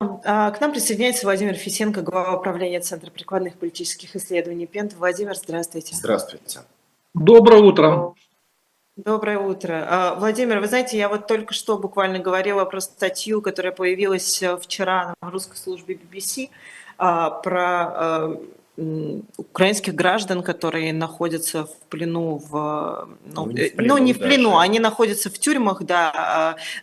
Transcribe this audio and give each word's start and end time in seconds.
А, 0.00 0.50
к 0.52 0.60
нам 0.60 0.72
присоединяется 0.72 1.26
Владимир 1.26 1.54
Фисенко, 1.54 2.02
глава 2.02 2.36
управления 2.36 2.80
Центра 2.80 3.10
прикладных 3.10 3.54
политических 3.54 4.14
исследований 4.14 4.66
ПЕНТ. 4.66 4.94
Владимир, 4.94 5.34
здравствуйте. 5.34 5.96
Здравствуйте. 5.96 6.60
Доброе 7.14 7.62
утро. 7.62 8.14
Доброе 8.96 9.38
утро. 9.38 9.86
А, 9.88 10.14
Владимир, 10.14 10.60
вы 10.60 10.68
знаете, 10.68 10.96
я 10.98 11.08
вот 11.08 11.26
только 11.26 11.52
что 11.52 11.78
буквально 11.78 12.20
говорила 12.20 12.64
про 12.64 12.80
статью, 12.80 13.42
которая 13.42 13.72
появилась 13.72 14.40
э, 14.40 14.56
вчера 14.56 15.14
на 15.20 15.30
русской 15.30 15.56
службе 15.56 15.94
BBC, 15.96 16.50
а, 16.96 17.30
про 17.30 17.92
э, 17.94 18.36
украинских 19.36 19.94
граждан, 19.94 20.42
которые 20.42 20.92
находятся 20.92 21.64
в 21.64 21.76
плену 21.88 22.38
в, 22.38 23.08
ну, 23.24 23.46
ну, 23.46 23.48
не 23.50 23.68
в 23.68 23.74
плену, 23.74 23.94
ну, 23.94 23.98
не 23.98 24.12
в 24.12 24.18
плену 24.18 24.50
даже. 24.50 24.62
они 24.62 24.78
находятся 24.78 25.30
в 25.30 25.38
тюрьмах, 25.38 25.82
да, 25.82 26.12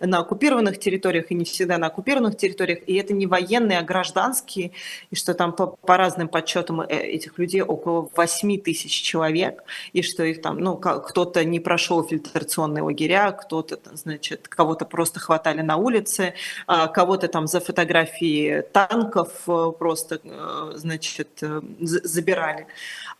а, 0.01 0.05
на 0.05 0.19
оккупированных 0.19 0.77
территориях 0.77 1.31
и 1.31 1.35
не 1.35 1.45
всегда 1.45 1.77
на 1.77 1.87
оккупированных 1.87 2.35
территориях, 2.35 2.79
и 2.85 2.95
это 2.95 3.13
не 3.13 3.27
военные, 3.27 3.79
а 3.79 3.81
гражданские, 3.81 4.71
и 5.09 5.15
что 5.15 5.33
там 5.33 5.53
по, 5.53 5.67
по 5.67 5.95
разным 5.95 6.27
подсчетам 6.27 6.81
э, 6.81 6.85
этих 6.87 7.39
людей 7.39 7.61
около 7.61 8.09
8 8.13 8.59
тысяч 8.59 8.91
человек, 8.91 9.63
и 9.93 10.01
что 10.01 10.23
их 10.23 10.41
там, 10.41 10.59
ну, 10.59 10.75
кто-то 10.75 11.45
не 11.45 11.61
прошел 11.61 12.03
фильтрационные 12.03 12.83
лагеря, 12.83 13.31
кто-то, 13.31 13.79
значит, 13.93 14.49
кого-то 14.49 14.83
просто 14.85 15.21
хватали 15.21 15.61
на 15.61 15.77
улице, 15.77 16.33
а, 16.67 16.87
кого-то 16.87 17.29
там 17.29 17.47
за 17.47 17.61
фотографии 17.61 18.63
танков 18.73 19.29
э, 19.47 19.71
просто, 19.79 20.19
э, 20.23 20.71
значит, 20.75 21.41
забирали. 21.87 22.67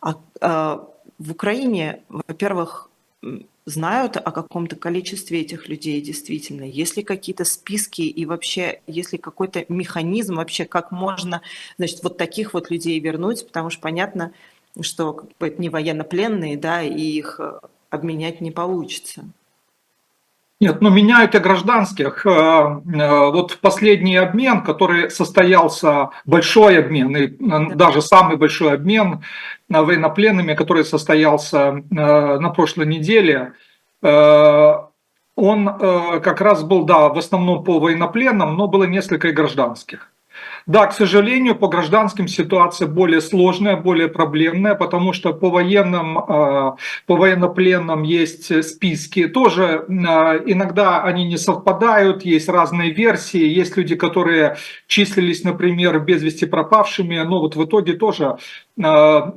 А, 0.02 0.16
а 0.42 0.88
в 1.18 1.32
Украине, 1.32 2.04
во-первых, 2.10 2.90
знают 3.66 4.18
о 4.18 4.32
каком-то 4.32 4.76
количестве 4.76 5.42
этих 5.42 5.68
людей 5.68 6.00
действительно? 6.02 6.64
Есть 6.64 6.98
ли 6.98 7.04
какие-то 7.04 7.46
списки 7.46 8.02
и 8.02 8.26
вообще 8.26 8.82
есть 8.88 9.14
ли 9.14 9.18
какой-то 9.18 9.66
механизм 9.70 10.36
вообще, 10.36 10.66
как 10.66 10.92
можно, 10.92 11.42
значит, 11.78 12.04
вот 12.04 12.18
таких 12.18 12.54
вот 12.54 12.70
людей 12.70 13.00
вернуть? 13.00 13.46
Потому 13.48 13.70
что 13.70 13.82
понятно, 13.82 14.32
что 14.82 15.14
как 15.14 15.30
бы, 15.40 15.48
это 15.48 15.62
не 15.62 15.70
военнопленные, 15.70 16.58
да, 16.58 16.84
и 16.84 17.02
их 17.02 17.40
э, 17.40 17.60
обменять 17.90 18.42
не 18.42 18.52
получится. 18.52 19.26
Нет, 20.62 20.82
ну 20.82 20.90
меняют 20.90 21.36
и 21.36 21.40
гражданских. 21.40 22.26
Э, 22.26 22.30
э, 22.30 23.30
вот 23.32 23.52
в 23.52 23.60
последний 23.60 24.16
обмен, 24.16 24.62
который 24.64 25.12
состоялся, 25.12 26.12
большой 26.26 26.80
обмен, 26.80 27.16
и 27.18 27.28
э, 27.28 27.76
даже 27.76 28.02
самый 28.02 28.38
большой 28.38 28.74
обмен 28.74 29.22
военнопленными, 29.68 30.54
который 30.54 30.86
состоялся 30.86 31.84
на 31.90 32.50
прошлой 32.52 32.86
неделе, 32.86 33.54
он 34.02 35.66
как 36.22 36.40
раз 36.40 36.64
был, 36.64 36.84
да, 36.84 37.10
в 37.10 37.18
основном 37.18 37.64
по 37.64 37.80
военнопленным, 37.80 38.56
но 38.56 38.68
было 38.68 38.84
несколько 38.84 39.30
и 39.30 39.32
гражданских. 39.32 40.12
Да, 40.68 40.88
к 40.88 40.94
сожалению, 40.94 41.56
по 41.56 41.68
гражданским 41.68 42.28
ситуация 42.28 42.88
более 42.88 43.22
сложная, 43.22 43.76
более 43.76 44.08
проблемная, 44.08 44.74
потому 44.74 45.14
что 45.14 45.32
по 45.32 45.52
военным, 45.52 46.18
а, 46.18 46.78
по 47.06 47.16
военнопленным 47.16 48.02
есть 48.02 48.64
списки. 48.66 49.28
Тоже 49.28 49.86
а, 49.88 50.38
иногда 50.44 51.04
они 51.04 51.26
не 51.28 51.38
совпадают, 51.38 52.26
есть 52.26 52.50
разные 52.50 52.90
версии. 52.92 53.48
Есть 53.48 53.78
люди, 53.78 53.96
которые 53.96 54.58
числились, 54.88 55.44
например, 55.44 56.00
без 56.00 56.24
вести 56.24 56.48
пропавшими, 56.48 57.20
но 57.20 57.42
вот 57.42 57.56
в 57.56 57.64
итоге 57.64 57.94
тоже 57.94 58.38
а, 58.84 59.34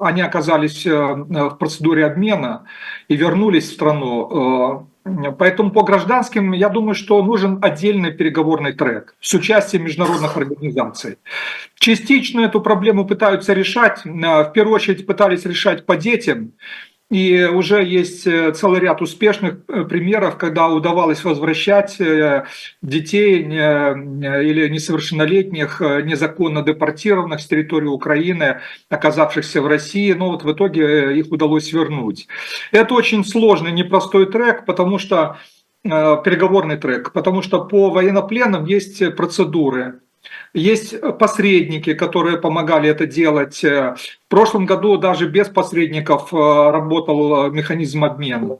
они 0.00 0.20
оказались 0.20 0.84
в 0.84 1.56
процедуре 1.58 2.04
обмена 2.04 2.66
и 3.08 3.16
вернулись 3.16 3.70
в 3.70 3.72
страну. 3.72 4.86
Поэтому 5.38 5.70
по 5.70 5.82
гражданским, 5.82 6.52
я 6.52 6.68
думаю, 6.68 6.94
что 6.94 7.22
нужен 7.22 7.58
отдельный 7.62 8.12
переговорный 8.12 8.72
трек 8.72 9.14
с 9.20 9.34
участием 9.34 9.84
международных 9.84 10.36
организаций. 10.36 11.18
Частично 11.78 12.40
эту 12.40 12.60
проблему 12.60 13.06
пытаются 13.06 13.52
решать, 13.52 14.04
в 14.04 14.50
первую 14.54 14.74
очередь 14.74 15.06
пытались 15.06 15.44
решать 15.44 15.86
по 15.86 15.96
детям, 15.96 16.52
и 17.10 17.44
уже 17.44 17.82
есть 17.82 18.26
э, 18.26 18.52
целый 18.52 18.80
ряд 18.80 19.00
успешных 19.00 19.60
э, 19.68 19.84
примеров, 19.84 20.36
когда 20.36 20.68
удавалось 20.68 21.24
возвращать 21.24 21.98
э, 22.00 22.44
детей 22.82 23.42
или 23.42 24.68
несовершеннолетних, 24.68 25.80
незаконно 25.80 26.62
депортированных 26.62 27.40
с 27.40 27.46
территории 27.46 27.86
Украины, 27.86 28.60
оказавшихся 28.90 29.62
в 29.62 29.66
России, 29.66 30.12
но 30.12 30.30
вот 30.32 30.44
в 30.44 30.52
итоге 30.52 31.18
их 31.18 31.32
удалось 31.32 31.72
вернуть. 31.72 32.28
Это 32.72 32.94
очень 32.94 33.24
сложный, 33.24 33.72
непростой 33.72 34.26
трек, 34.26 34.66
потому 34.66 34.98
что 34.98 35.38
переговорный 35.82 36.76
трек, 36.76 37.12
потому 37.12 37.40
что 37.40 37.64
по 37.64 37.90
военнопленным 37.90 38.66
есть 38.66 39.14
процедуры, 39.16 40.00
есть 40.54 40.94
посредники, 41.18 41.94
которые 41.94 42.38
помогали 42.38 42.88
это 42.88 43.06
делать. 43.06 43.62
В 43.62 43.96
прошлом 44.28 44.66
году 44.66 44.96
даже 44.96 45.28
без 45.28 45.48
посредников 45.48 46.32
э, 46.32 46.36
работал 46.36 47.50
механизм 47.50 48.04
обмена. 48.04 48.58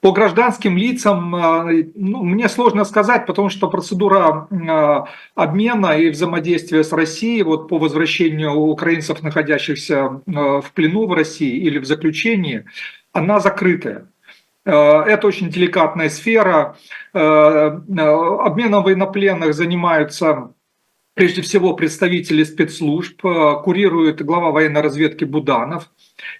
По 0.00 0.12
гражданским 0.12 0.76
лицам 0.76 1.34
э, 1.34 1.86
ну, 1.94 2.22
мне 2.22 2.48
сложно 2.48 2.84
сказать, 2.84 3.26
потому 3.26 3.48
что 3.48 3.68
процедура 3.68 4.48
э, 4.50 5.04
обмена 5.34 5.98
и 5.98 6.10
взаимодействия 6.10 6.82
с 6.82 6.92
Россией 6.92 7.42
вот 7.42 7.68
по 7.68 7.78
возвращению 7.78 8.52
украинцев, 8.52 9.22
находящихся 9.22 10.22
в 10.26 10.64
плену 10.74 11.06
в 11.06 11.12
России 11.12 11.56
или 11.56 11.78
в 11.78 11.84
заключении, 11.84 12.64
она 13.12 13.40
закрытая. 13.40 14.08
Это 14.64 15.20
очень 15.28 15.48
деликатная 15.48 16.08
сфера. 16.08 16.76
Обменом 17.12 18.82
военнопленных 18.82 19.54
занимаются 19.54 20.50
прежде 21.16 21.40
всего 21.40 21.72
представители 21.72 22.44
спецслужб, 22.44 23.24
э, 23.24 23.54
курирует 23.64 24.22
глава 24.22 24.50
военной 24.50 24.82
разведки 24.82 25.24
Буданов. 25.24 25.90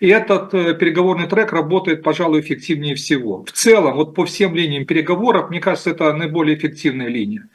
И 0.00 0.09
этот 0.09 0.53
э, 0.53 0.75
переговорный 0.75 1.26
трек 1.26 1.53
работает, 1.53 2.03
пожалуй, 2.03 2.41
эффективнее 2.41 2.94
всего. 2.94 3.42
В 3.42 3.53
целом, 3.53 3.97
вот 3.97 4.15
по 4.15 4.26
всем 4.26 4.54
линиям 4.54 4.84
переговоров, 4.84 5.48
мне 5.48 5.60
кажется, 5.60 5.91
это 5.91 6.12
наиболее 6.12 6.59
эффективная 6.59 7.09
линия. 7.09 7.48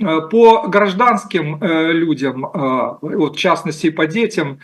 Э, 0.00 0.20
по 0.30 0.66
гражданским 0.66 1.62
людям, 1.62 2.50
вот 3.02 3.36
в 3.36 3.38
частности 3.38 3.90
по 3.90 4.08
детям, 4.08 4.58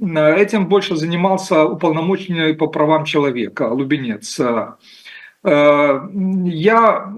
этим 0.00 0.68
больше 0.68 0.94
занимался 0.94 1.64
уполномоченный 1.64 2.54
по 2.54 2.68
правам 2.68 3.04
человека 3.04 3.68
Лубенец. 3.68 4.40
Э, 5.44 6.00
я, 6.44 7.12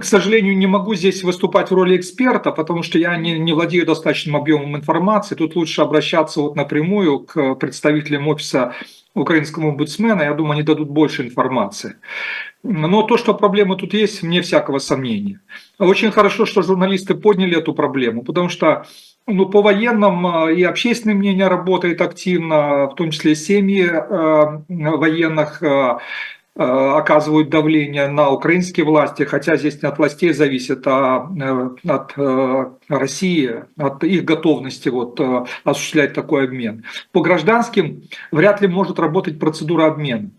к 0.00 0.04
сожалению, 0.04 0.56
не 0.56 0.66
могу 0.66 0.94
здесь 0.94 1.22
выступать 1.22 1.70
в 1.70 1.74
роли 1.74 1.96
эксперта, 1.96 2.50
потому 2.50 2.82
что 2.82 2.98
я 2.98 3.16
не, 3.16 3.38
не 3.38 3.52
владею 3.52 3.86
достаточным 3.86 4.36
объемом 4.36 4.76
информации. 4.76 5.34
Тут 5.34 5.54
лучше 5.56 5.82
обращаться 5.82 6.40
вот 6.40 6.56
напрямую 6.56 7.20
к 7.20 7.54
представителям 7.54 8.26
офиса 8.28 8.74
украинского 9.14 9.68
омбудсмена. 9.68 10.22
Я 10.22 10.34
думаю, 10.34 10.54
они 10.54 10.62
дадут 10.62 10.88
больше 10.88 11.22
информации. 11.22 11.96
Но 12.64 13.02
то, 13.02 13.16
что 13.16 13.34
проблема 13.34 13.76
тут 13.76 13.94
есть, 13.94 14.22
мне 14.22 14.42
всякого 14.42 14.78
сомнения. 14.78 15.40
Очень 15.78 16.10
хорошо, 16.10 16.46
что 16.46 16.62
журналисты 16.62 17.14
подняли 17.14 17.56
эту 17.56 17.72
проблему, 17.74 18.24
потому 18.24 18.48
что 18.48 18.86
ну, 19.28 19.46
по 19.46 19.62
военным 19.62 20.26
э, 20.26 20.54
и 20.54 20.64
общественное 20.64 21.14
мнение 21.14 21.46
работает 21.46 22.00
активно, 22.00 22.88
в 22.88 22.94
том 22.96 23.10
числе 23.12 23.36
семьи 23.36 23.86
э, 23.86 24.62
военных 24.68 25.62
оказывают 26.58 27.50
давление 27.50 28.08
на 28.08 28.30
украинские 28.30 28.84
власти, 28.84 29.22
хотя 29.22 29.56
здесь 29.56 29.82
не 29.82 29.88
от 29.88 29.98
властей 29.98 30.32
зависит, 30.32 30.86
а 30.86 31.30
э, 31.40 31.70
от 31.88 32.12
э, 32.16 32.64
России, 32.88 33.64
от 33.76 34.02
их 34.02 34.24
готовности 34.24 34.88
вот, 34.88 35.20
осуществлять 35.64 36.14
такой 36.14 36.44
обмен. 36.44 36.84
По 37.12 37.20
гражданским 37.20 38.02
вряд 38.32 38.60
ли 38.60 38.68
может 38.68 38.98
работать 38.98 39.38
процедура 39.38 39.86
обмена. 39.86 40.30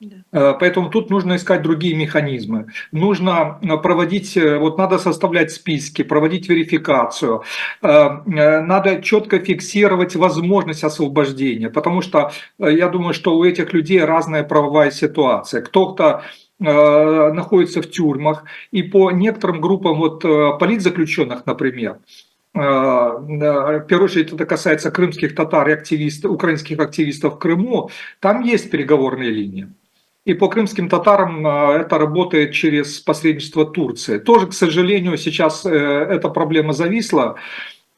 Да. 0.00 0.54
Поэтому 0.54 0.90
тут 0.90 1.08
нужно 1.08 1.36
искать 1.36 1.62
другие 1.62 1.94
механизмы. 1.94 2.66
Нужно 2.92 3.58
проводить, 3.82 4.36
вот 4.36 4.76
надо 4.76 4.98
составлять 4.98 5.52
списки, 5.52 6.02
проводить 6.02 6.48
верификацию. 6.48 7.42
Надо 7.80 9.00
четко 9.02 9.38
фиксировать 9.38 10.16
возможность 10.16 10.84
освобождения, 10.84 11.70
потому 11.70 12.02
что 12.02 12.32
я 12.58 12.88
думаю, 12.88 13.14
что 13.14 13.36
у 13.36 13.44
этих 13.44 13.72
людей 13.72 14.04
разная 14.04 14.42
правовая 14.42 14.90
ситуация. 14.90 15.62
Кто-то 15.62 16.22
находится 16.58 17.80
в 17.80 17.90
тюрьмах, 17.90 18.44
и 18.72 18.82
по 18.82 19.10
некоторым 19.10 19.60
группам 19.60 19.98
вот 19.98 20.22
политзаключенных, 20.58 21.46
например, 21.46 21.98
в 22.52 23.84
первую 23.88 24.04
очередь 24.04 24.32
это 24.32 24.44
касается 24.44 24.90
крымских 24.90 25.34
татар 25.34 25.68
и 25.68 25.72
активистов, 25.72 26.30
украинских 26.30 26.78
активистов 26.78 27.34
в 27.34 27.38
Крыму, 27.38 27.90
там 28.20 28.42
есть 28.42 28.70
переговорные 28.70 29.30
линии. 29.30 29.68
И 30.24 30.32
по 30.32 30.48
крымским 30.48 30.88
татарам 30.88 31.46
а, 31.46 31.76
это 31.80 31.98
работает 31.98 32.52
через 32.52 32.98
посредничество 32.98 33.66
Турции. 33.66 34.18
Тоже, 34.18 34.46
к 34.46 34.54
сожалению, 34.54 35.18
сейчас 35.18 35.66
э, 35.66 35.70
эта 35.70 36.30
проблема 36.30 36.72
зависла. 36.72 37.36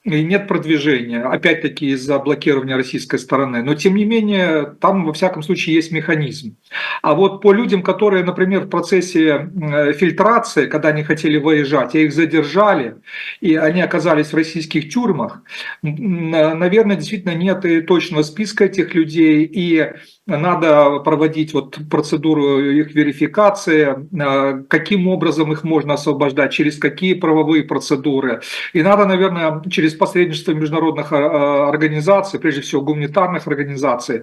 и 0.03 0.25
нет 0.25 0.49
продвижения, 0.49 1.23
опять-таки 1.23 1.91
из-за 1.91 2.19
блокирования 2.19 2.77
российской 2.77 3.19
стороны. 3.19 3.63
Но 3.63 3.75
тем 3.77 3.95
не 3.95 4.05
менее, 4.05 4.77
там 4.81 5.05
во 5.05 5.13
всяком 5.13 5.43
случае 5.43 5.77
есть 5.77 5.93
механизм. 5.93 6.57
А 7.03 7.15
вот 7.15 7.43
по 7.43 7.53
людям, 7.53 7.83
которые, 7.83 8.25
например, 8.25 8.63
в 8.63 8.71
процессе 8.71 9.51
фильтрации, 9.97 10.67
когда 10.67 10.89
они 10.89 11.05
хотели 11.05 11.39
выезжать, 11.39 11.95
а 11.95 11.99
их 11.99 12.13
задержали, 12.13 12.97
и 13.41 13.55
они 13.55 13.81
оказались 13.83 14.33
в 14.33 14.37
российских 14.37 14.93
тюрьмах, 14.93 15.43
наверное, 15.83 16.97
действительно 16.97 17.35
нет 17.35 17.65
и 17.65 17.83
точного 17.83 18.23
списка 18.23 18.65
этих 18.65 18.95
людей, 18.95 19.45
и 19.45 19.93
надо 20.27 20.99
проводить 21.01 21.55
вот 21.55 21.79
процедуру 21.89 22.61
их 22.61 22.95
верификации, 22.95 24.09
э, 24.13 24.63
каким 24.69 25.09
образом 25.09 25.53
их 25.53 25.63
можно 25.65 25.95
освобождать, 25.95 26.53
через 26.53 26.79
какие 26.79 27.15
правовые 27.15 27.63
процедуры. 27.63 28.41
И 28.73 28.83
надо, 28.83 29.07
наверное, 29.07 29.63
через 29.71 29.95
посредничество 29.95 30.53
международных 30.53 31.13
э, 31.13 31.17
организаций, 31.17 32.41
прежде 32.41 32.63
всего 32.63 32.83
гуманитарных 32.83 33.47
организаций, 33.47 34.23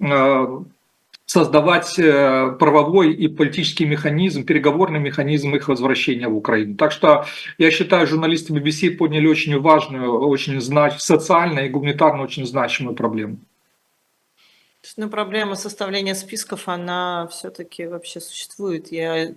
э, 0.00 0.46
создавать 1.26 1.96
правовой 1.96 3.12
и 3.12 3.26
политический 3.26 3.84
механизм, 3.84 4.44
переговорный 4.44 5.00
механизм 5.00 5.56
их 5.56 5.68
возвращения 5.68 6.28
в 6.28 6.36
Украину. 6.36 6.76
Так 6.76 6.92
что 6.92 7.24
я 7.58 7.72
считаю, 7.72 8.06
журналисты 8.06 8.52
BBC 8.52 8.96
поняли 8.96 9.26
очень 9.26 9.58
важную, 9.60 10.20
очень 10.20 10.60
знач... 10.60 10.98
социально 10.98 11.60
и 11.60 11.68
гуманитарно 11.68 12.22
очень 12.22 12.46
значимую 12.46 12.94
проблему. 12.94 13.38
Ну, 14.96 15.08
проблема 15.08 15.54
составления 15.54 16.14
списков, 16.14 16.68
она 16.68 17.28
все-таки 17.30 17.86
вообще 17.86 18.20
существует. 18.20 18.92
Я 18.92 19.30
э, 19.30 19.32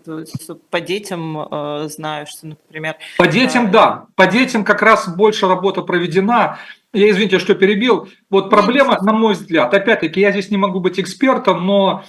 по 0.69 0.81
детям 0.81 1.39
э, 1.39 1.87
знаю, 1.89 2.27
что, 2.27 2.47
например... 2.47 2.95
По 3.17 3.27
детям, 3.27 3.67
э, 3.67 3.71
да. 3.71 4.05
По 4.15 4.27
детям 4.27 4.63
как 4.63 4.81
раз 4.81 5.07
больше 5.07 5.47
работа 5.47 5.81
проведена. 5.81 6.59
Я, 6.93 7.09
извините, 7.09 7.39
что 7.39 7.55
перебил. 7.55 8.09
Вот 8.29 8.49
проблема, 8.49 8.99
на 9.01 9.13
мой 9.13 9.33
взгляд, 9.33 9.73
опять-таки, 9.73 10.19
я 10.19 10.31
здесь 10.31 10.49
не 10.49 10.57
могу 10.57 10.79
быть 10.79 10.99
экспертом, 10.99 11.65
но 11.65 12.03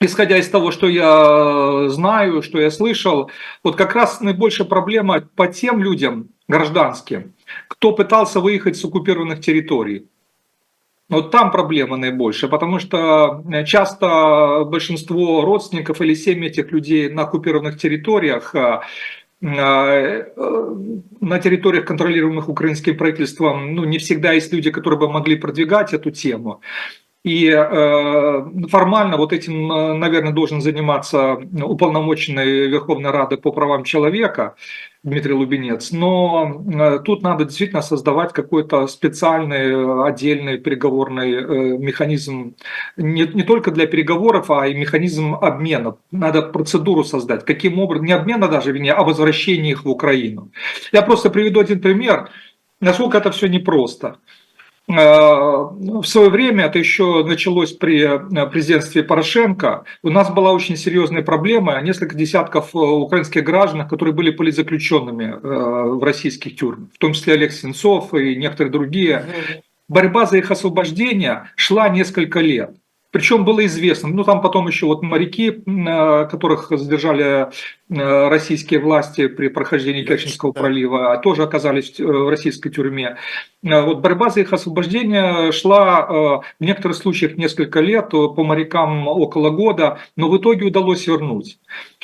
исходя 0.00 0.38
из 0.38 0.48
того, 0.48 0.70
что 0.70 0.88
я 0.88 1.88
знаю, 1.88 2.42
что 2.42 2.60
я 2.60 2.70
слышал, 2.70 3.30
вот 3.62 3.76
как 3.76 3.94
раз 3.94 4.20
наибольшая 4.20 4.66
проблема 4.66 5.20
по 5.20 5.46
тем 5.46 5.82
людям 5.82 6.30
гражданским, 6.48 7.34
кто 7.68 7.92
пытался 7.92 8.40
выехать 8.40 8.76
с 8.76 8.84
оккупированных 8.84 9.40
территорий. 9.40 10.08
Вот 11.12 11.30
там 11.30 11.50
проблема 11.50 11.98
наибольшая, 11.98 12.50
потому 12.50 12.78
что 12.78 13.44
э, 13.52 13.66
часто 13.66 14.64
большинство 14.64 15.42
родственников 15.42 16.00
или 16.00 16.14
семьи 16.14 16.48
этих 16.48 16.72
людей 16.72 17.10
на 17.10 17.24
оккупированных 17.24 17.76
территориях 17.76 18.54
э, 18.54 18.80
э, 19.42 20.24
на 21.20 21.38
территориях, 21.38 21.84
контролируемых 21.84 22.48
украинским 22.48 22.96
правительством, 22.96 23.74
ну, 23.74 23.84
не 23.84 23.98
всегда 23.98 24.32
есть 24.32 24.54
люди, 24.54 24.70
которые 24.70 25.00
бы 25.00 25.10
могли 25.10 25.36
продвигать 25.36 25.92
эту 25.92 26.10
тему. 26.10 26.62
И 27.24 27.48
э, 27.48 28.66
формально 28.68 29.16
вот 29.16 29.32
этим, 29.32 29.68
наверное, 29.68 30.32
должен 30.32 30.60
заниматься 30.60 31.34
уполномоченный 31.34 32.66
Верховной 32.66 33.12
Рады 33.12 33.36
по 33.36 33.52
правам 33.52 33.84
человека 33.84 34.56
Дмитрий 35.04 35.32
Лубенец. 35.34 35.92
Но 35.92 36.64
э, 36.74 36.98
тут 37.04 37.22
надо 37.22 37.44
действительно 37.44 37.80
создавать 37.80 38.32
какой-то 38.32 38.88
специальный, 38.88 40.04
отдельный 40.08 40.58
переговорный 40.58 41.32
э, 41.32 41.78
механизм 41.78 42.56
не, 42.96 43.22
не 43.22 43.44
только 43.44 43.70
для 43.70 43.86
переговоров, 43.86 44.50
а 44.50 44.66
и 44.66 44.74
механизм 44.74 45.36
обмена. 45.36 45.98
Надо 46.10 46.42
процедуру 46.42 47.04
создать. 47.04 47.44
Каким 47.44 47.78
образом, 47.78 48.06
не 48.06 48.12
обмена 48.14 48.48
даже, 48.48 48.72
вернее, 48.72 48.94
а 48.94 49.04
возвращения 49.04 49.70
их 49.70 49.84
в 49.84 49.88
Украину. 49.88 50.50
Я 50.90 51.02
просто 51.02 51.30
приведу 51.30 51.60
один 51.60 51.80
пример, 51.80 52.30
насколько 52.80 53.18
это 53.18 53.30
все 53.30 53.46
непросто. 53.46 54.16
Э, 54.16 54.41
в 54.94 56.04
свое 56.04 56.30
время, 56.30 56.64
это 56.64 56.78
еще 56.78 57.24
началось 57.24 57.72
при 57.72 58.02
э, 58.02 58.46
президентстве 58.46 59.02
Порошенко, 59.02 59.84
у 60.02 60.10
нас 60.10 60.30
была 60.30 60.52
очень 60.52 60.76
серьезная 60.76 61.22
проблема, 61.22 61.80
несколько 61.80 62.16
десятков 62.16 62.74
э, 62.74 62.78
украинских 62.78 63.44
граждан, 63.44 63.88
которые 63.88 64.14
были 64.14 64.30
политзаключенными 64.30 65.34
в 65.42 66.04
российских 66.04 66.56
тюрьмах, 66.56 66.88
в 66.94 66.98
том 66.98 67.12
числе 67.12 67.34
Олег 67.34 67.52
Сенцов 67.52 68.14
и 68.14 68.36
некоторые 68.36 68.72
другие. 68.72 69.26
Борьба 69.88 70.26
за 70.26 70.38
их 70.38 70.50
освобождение 70.50 71.50
шла 71.56 71.88
несколько 71.88 72.40
лет. 72.40 72.76
Причем 73.12 73.44
было 73.44 73.64
известно, 73.66 74.08
ну 74.08 74.24
там 74.24 74.40
потом 74.40 74.66
еще 74.66 74.86
вот 74.86 75.02
моряки, 75.02 75.50
которых 76.30 76.70
задержали 76.70 77.24
э, 77.90 78.28
российские 78.28 78.80
власти 78.80 79.26
при 79.26 79.48
прохождении 79.48 80.02
Керченского 80.02 80.52
пролива, 80.52 81.20
тоже 81.22 81.42
оказались 81.42 82.00
в 82.00 82.30
российской 82.30 82.70
тюрьме. 82.70 83.18
Э, 83.62 83.82
вот 83.82 84.00
борьба 84.00 84.30
за 84.30 84.40
их 84.40 84.54
освобождение 84.54 85.52
шла 85.52 86.00
э, 86.00 86.12
в 86.58 86.64
некоторых 86.64 86.96
случаях 86.96 87.36
несколько 87.36 87.80
лет, 87.80 88.08
по 88.10 88.44
морякам 88.44 89.06
около 89.06 89.50
года, 89.50 89.98
но 90.16 90.30
в 90.30 90.38
итоге 90.38 90.64
удалось 90.64 91.06
вернуть. 91.06 91.58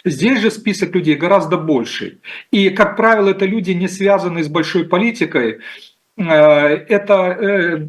Здесь 0.04 0.40
же 0.40 0.50
список 0.50 0.94
людей 0.94 1.16
гораздо 1.16 1.56
больше. 1.56 2.18
И, 2.50 2.68
как 2.68 2.98
правило, 2.98 3.30
это 3.30 3.46
люди, 3.46 3.70
не 3.70 3.88
связанные 3.88 4.44
с 4.44 4.48
большой 4.48 4.84
политикой, 4.84 5.60
Э, 5.60 5.87
это 6.18 7.14
э, 7.14 7.88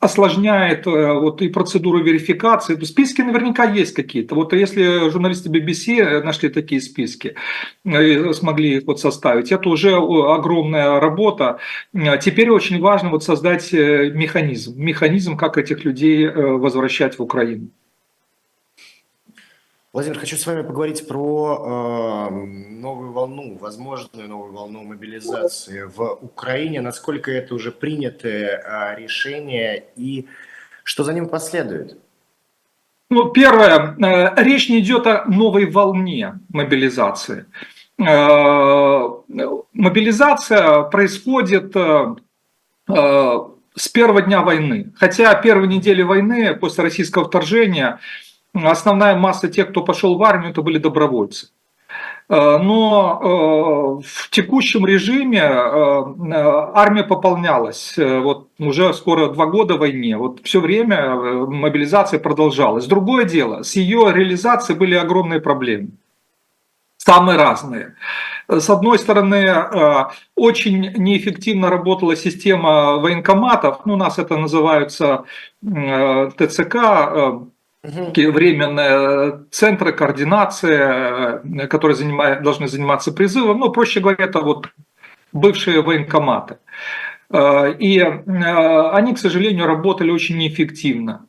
осложняет 0.00 0.86
э, 0.86 1.12
вот 1.14 1.42
и 1.42 1.48
процедуру 1.48 2.02
верификации. 2.02 2.76
Списки 2.84 3.22
наверняка 3.22 3.64
есть 3.64 3.94
какие-то. 3.94 4.36
Вот 4.36 4.52
если 4.52 5.10
журналисты 5.10 5.50
BBC 5.50 6.22
нашли 6.22 6.48
такие 6.48 6.80
списки, 6.80 7.34
смогли 7.84 8.76
их 8.76 8.84
вот 8.86 9.00
составить, 9.00 9.50
это 9.50 9.68
уже 9.68 9.96
огромная 9.96 11.00
работа. 11.00 11.58
Теперь 12.20 12.50
очень 12.50 12.80
важно 12.80 13.10
вот 13.10 13.24
создать 13.24 13.72
механизм, 13.72 14.80
механизм, 14.80 15.36
как 15.36 15.58
этих 15.58 15.84
людей 15.84 16.28
возвращать 16.28 17.18
в 17.18 17.22
Украину. 17.22 17.70
Владимир, 19.94 20.18
хочу 20.18 20.36
с 20.36 20.44
вами 20.44 20.62
поговорить 20.62 21.06
про 21.06 22.28
э, 22.28 22.30
новую 22.34 23.12
волну, 23.12 23.56
возможную 23.58 24.28
новую 24.28 24.52
волну 24.52 24.82
мобилизации 24.82 25.84
в 25.84 26.18
Украине. 26.20 26.80
Насколько 26.80 27.30
это 27.30 27.54
уже 27.54 27.70
принятое 27.70 28.60
э, 28.60 29.00
решение 29.00 29.84
и 29.94 30.26
что 30.82 31.04
за 31.04 31.12
ним 31.12 31.28
последует? 31.28 31.96
Ну, 33.08 33.30
первое, 33.30 33.94
э, 33.96 34.42
речь 34.42 34.68
не 34.68 34.80
идет 34.80 35.06
о 35.06 35.26
новой 35.26 35.70
волне 35.70 36.40
мобилизации. 36.48 37.46
Э, 37.96 39.10
мобилизация 39.72 40.82
происходит 40.82 41.76
э, 41.76 42.16
э 42.88 43.38
с 43.76 43.88
первого 43.88 44.22
дня 44.22 44.42
войны. 44.42 44.92
Хотя 44.94 45.34
первые 45.34 45.66
недели 45.66 46.02
войны 46.02 46.54
после 46.54 46.84
российского 46.84 47.24
вторжения 47.24 47.98
основная 48.54 49.16
масса 49.16 49.48
тех, 49.48 49.70
кто 49.70 49.82
пошел 49.82 50.16
в 50.16 50.22
армию, 50.22 50.50
это 50.50 50.62
были 50.62 50.78
добровольцы. 50.78 51.48
Э, 52.28 52.58
но 52.58 54.00
э, 54.00 54.06
в 54.06 54.30
текущем 54.30 54.86
режиме 54.86 55.40
э, 55.40 56.04
армия 56.74 57.04
пополнялась. 57.04 57.94
Вот 57.96 58.48
уже 58.58 58.94
скоро 58.94 59.28
два 59.28 59.46
года 59.46 59.76
войне. 59.76 60.16
Вот 60.16 60.40
все 60.42 60.60
время 60.60 61.14
мобилизация 61.14 62.18
продолжалась. 62.18 62.86
Другое 62.86 63.24
дело, 63.24 63.62
с 63.62 63.76
ее 63.76 64.12
реализацией 64.12 64.78
были 64.78 64.94
огромные 64.94 65.40
проблемы. 65.40 65.88
Самые 66.96 67.36
разные. 67.36 67.96
С 68.48 68.70
одной 68.70 68.98
стороны, 68.98 69.44
очень 70.34 70.92
неэффективно 70.96 71.68
работала 71.68 72.16
система 72.16 72.96
военкоматов, 72.96 73.84
ну, 73.84 73.94
у 73.94 73.96
нас 73.96 74.18
это 74.18 74.38
называются 74.38 75.24
ТЦК, 75.62 76.76
Угу. 77.84 78.30
Временные 78.32 79.44
центры 79.50 79.92
координации, 79.92 81.64
э, 81.64 81.66
которые 81.66 81.96
занимают, 81.96 82.42
должны 82.42 82.66
заниматься 82.66 83.12
призывом, 83.12 83.60
ну, 83.60 83.70
проще 83.70 84.00
говоря, 84.00 84.24
это 84.24 84.40
вот 84.40 84.68
бывшие 85.32 85.82
военкоматы. 85.82 86.56
Э, 87.30 87.74
и 87.78 87.98
э, 87.98 88.90
они, 88.92 89.12
к 89.12 89.18
сожалению, 89.18 89.66
работали 89.66 90.10
очень 90.10 90.38
неэффективно. 90.38 91.26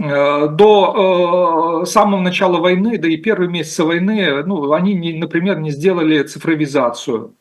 До 0.00 1.82
самого 1.84 2.20
начала 2.20 2.58
войны, 2.58 2.98
да 2.98 3.08
и 3.08 3.16
первые 3.16 3.50
месяцы 3.50 3.82
войны, 3.82 4.44
ну, 4.44 4.72
они, 4.72 5.18
например, 5.18 5.58
не 5.58 5.72
сделали 5.72 6.22
цифровизацию 6.22 7.34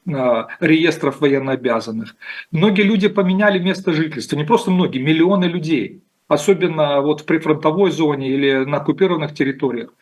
реестров 0.60 1.22
военнообязанных. 1.22 2.16
Многие 2.50 2.82
люди 2.82 3.10
поменяли 3.10 3.60
место 3.60 3.94
жительства, 3.94 4.38
не 4.38 4.44
просто 4.44 4.72
многие, 4.72 4.98
миллионы 4.98 5.46
людей 5.46 6.02
особенно 6.28 7.02
вот 7.02 7.22
в 7.22 7.26
прифронтовой 7.26 7.92
зоне 7.92 8.30
или 8.30 8.66
на 8.66 8.78
оккупированных 8.78 9.34
территориях. 9.34 9.94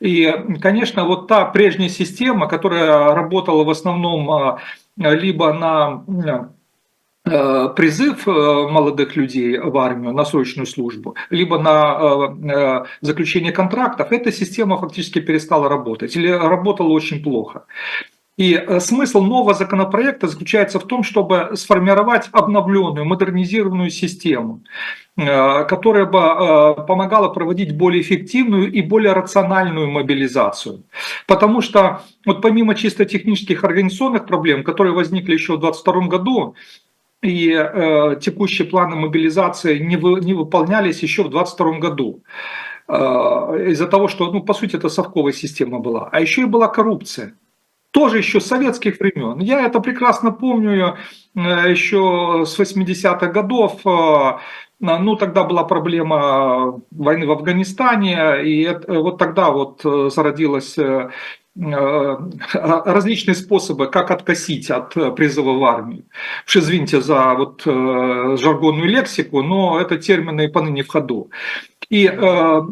И, 0.00 0.32
конечно, 0.60 1.04
вот 1.04 1.28
та 1.28 1.44
прежняя 1.44 1.88
система, 1.88 2.48
которая 2.48 3.14
работала 3.14 3.64
в 3.64 3.70
основном 3.70 4.30
а, 4.30 4.60
либо 4.96 5.52
на 5.52 6.04
э, 7.24 7.68
призыв 7.76 8.26
э, 8.26 8.30
молодых 8.30 9.16
людей 9.16 9.58
в 9.58 9.76
армию 9.78 10.12
на 10.12 10.24
срочную 10.24 10.66
службу, 10.66 11.14
либо 11.30 11.58
на 11.58 12.82
э, 12.82 12.84
заключение 13.00 13.52
контрактов, 13.52 14.10
эта 14.10 14.32
система 14.32 14.78
фактически 14.78 15.20
перестала 15.20 15.68
работать 15.68 16.16
или 16.16 16.28
работала 16.28 16.88
очень 16.88 17.22
плохо. 17.22 17.64
И 18.38 18.54
э, 18.54 18.80
смысл 18.80 19.20
нового 19.20 19.52
законопроекта 19.52 20.28
заключается 20.28 20.78
в 20.78 20.84
том, 20.84 21.02
чтобы 21.02 21.50
сформировать 21.54 22.28
обновленную, 22.30 23.04
модернизированную 23.04 23.90
систему, 23.90 24.62
э, 25.16 25.64
которая 25.64 26.06
бы 26.06 26.18
э, 26.18 26.86
помогала 26.86 27.30
проводить 27.30 27.76
более 27.76 28.00
эффективную 28.00 28.70
и 28.72 28.80
более 28.80 29.12
рациональную 29.12 29.90
мобилизацию. 29.90 30.84
Потому 31.26 31.60
что 31.60 32.02
вот 32.24 32.40
помимо 32.40 32.76
чисто 32.76 33.04
технических 33.04 33.64
организационных 33.64 34.24
проблем, 34.24 34.62
которые 34.62 34.94
возникли 34.94 35.32
еще 35.32 35.56
в 35.56 35.60
2022 35.60 36.06
году, 36.06 36.54
и 37.20 37.50
э, 37.50 38.20
текущие 38.20 38.68
планы 38.68 38.94
мобилизации 38.94 39.78
не, 39.80 39.96
вы, 39.96 40.20
не 40.20 40.34
выполнялись 40.34 41.02
еще 41.02 41.24
в 41.24 41.30
2022 41.30 41.78
году. 41.80 42.22
Э, 42.86 43.70
из-за 43.70 43.88
того, 43.88 44.06
что, 44.06 44.30
ну, 44.30 44.44
по 44.44 44.54
сути, 44.54 44.76
это 44.76 44.88
совковая 44.88 45.32
система 45.32 45.80
была. 45.80 46.08
А 46.12 46.20
еще 46.20 46.42
и 46.42 46.44
была 46.44 46.68
коррупция 46.68 47.34
тоже 47.90 48.18
еще 48.18 48.40
советских 48.40 49.00
времен. 49.00 49.38
Я 49.40 49.64
это 49.64 49.80
прекрасно 49.80 50.30
помню 50.30 50.96
э, 51.34 51.40
еще 51.70 52.44
с 52.46 52.58
80-х 52.58 53.26
годов. 53.28 53.80
Э, 53.84 54.38
ну, 54.80 55.16
тогда 55.16 55.42
была 55.42 55.64
проблема 55.64 56.80
войны 56.92 57.26
в 57.26 57.32
Афганистане, 57.32 58.44
и 58.44 58.62
это, 58.62 59.00
вот 59.00 59.18
тогда 59.18 59.50
вот 59.50 59.80
э, 59.84 60.10
зародилась 60.14 60.76
различные 62.52 63.34
способы, 63.34 63.88
как 63.88 64.12
откосить 64.12 64.70
от 64.70 64.94
призыва 65.16 65.58
в 65.58 65.64
армию. 65.64 66.04
Уж 66.46 66.56
извините 66.58 67.00
за 67.00 67.34
вот 67.34 67.62
жаргонную 67.64 68.88
лексику, 68.88 69.42
но 69.42 69.80
это 69.80 69.98
термины 69.98 70.48
поныне 70.48 70.84
в 70.84 70.88
ходу. 70.88 71.32
И 71.90 72.06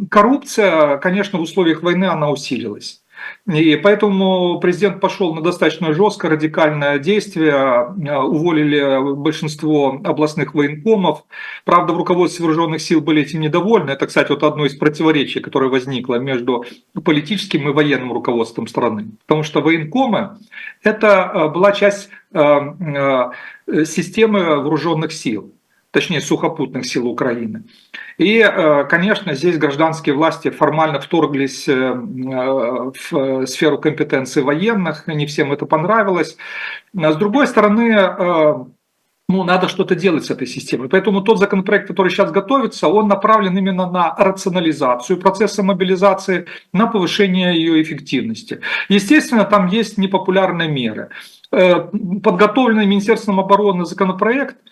коррупция, 0.09 0.99
конечно, 0.99 1.41
в 1.41 1.43
условиях 1.43 1.83
войны 1.83 2.05
она 2.05 2.31
усилилась. 2.31 3.03
И 3.47 3.77
поэтому 3.77 4.59
президент 4.61 5.01
пошел 5.01 5.35
на 5.35 5.41
достаточно 5.41 5.93
жесткое, 5.95 6.33
радикальное 6.33 6.99
действие, 6.99 7.53
э, 7.53 8.19
уволили 8.19 9.15
большинство 9.15 10.01
областных 10.05 10.55
военкомов. 10.55 11.25
Правда, 11.65 11.93
в 11.93 11.97
руководстве 11.97 12.45
вооруженных 12.45 12.83
сил 12.83 13.01
были 13.01 13.23
этим 13.23 13.41
недовольны. 13.41 13.91
Это, 13.91 14.07
кстати, 14.07 14.31
вот 14.31 14.43
одно 14.43 14.67
из 14.67 14.75
противоречий, 14.75 15.41
которое 15.41 15.71
возникло 15.71 16.17
между 16.17 16.65
политическим 17.05 17.69
и 17.69 17.73
военным 17.73 18.13
руководством 18.13 18.67
страны. 18.67 19.11
Потому 19.27 19.45
что 19.45 19.61
военкомы– 19.61 20.39
это 20.83 21.31
э, 21.33 21.49
была 21.49 21.73
часть 21.73 22.11
э, 22.33 23.31
системы 23.85 24.57
вооруженных 24.57 25.13
сил 25.13 25.56
точнее 25.91 26.21
сухопутных 26.21 26.85
сил 26.85 27.07
Украины. 27.09 27.65
И, 28.19 28.39
э, 28.39 28.85
конечно, 28.85 29.35
здесь 29.35 29.59
гражданские 29.59 30.15
власти 30.15 30.51
формально 30.51 31.01
вторглись 31.01 31.69
э, 31.69 31.73
э, 31.73 32.93
в 33.11 33.47
сферу 33.47 33.79
компетенции 33.79 34.43
военных, 34.43 35.07
не 35.07 35.27
всем 35.27 35.53
это 35.53 35.67
понравилось. 35.67 36.37
А 36.97 37.13
с 37.13 37.17
другой 37.17 37.47
стороны, 37.47 38.67
ну, 39.29 39.43
надо 39.43 39.69
что-то 39.69 39.97
делать 39.97 40.25
с 40.25 40.31
этой 40.31 40.47
системой. 40.47 40.89
Поэтому 40.89 41.21
тот 41.21 41.39
законопроект, 41.39 41.89
который 41.89 42.11
сейчас 42.11 42.31
готовится, 42.31 42.87
он 42.89 43.09
направлен 43.09 43.59
именно 43.59 43.91
на 43.91 44.15
рационализацию 44.17 45.19
процесса 45.19 45.63
мобилизации, 45.65 46.47
на 46.73 46.87
повышение 46.87 47.57
ее 47.57 47.83
эффективности. 47.83 48.61
Естественно, 48.89 49.45
там 49.45 49.67
есть 49.67 49.99
непопулярные 49.99 50.69
меры. 50.69 51.09
Подготовленный 51.51 52.87
Министерством 52.87 53.41
обороны 53.41 53.85
законопроект– 53.85 54.57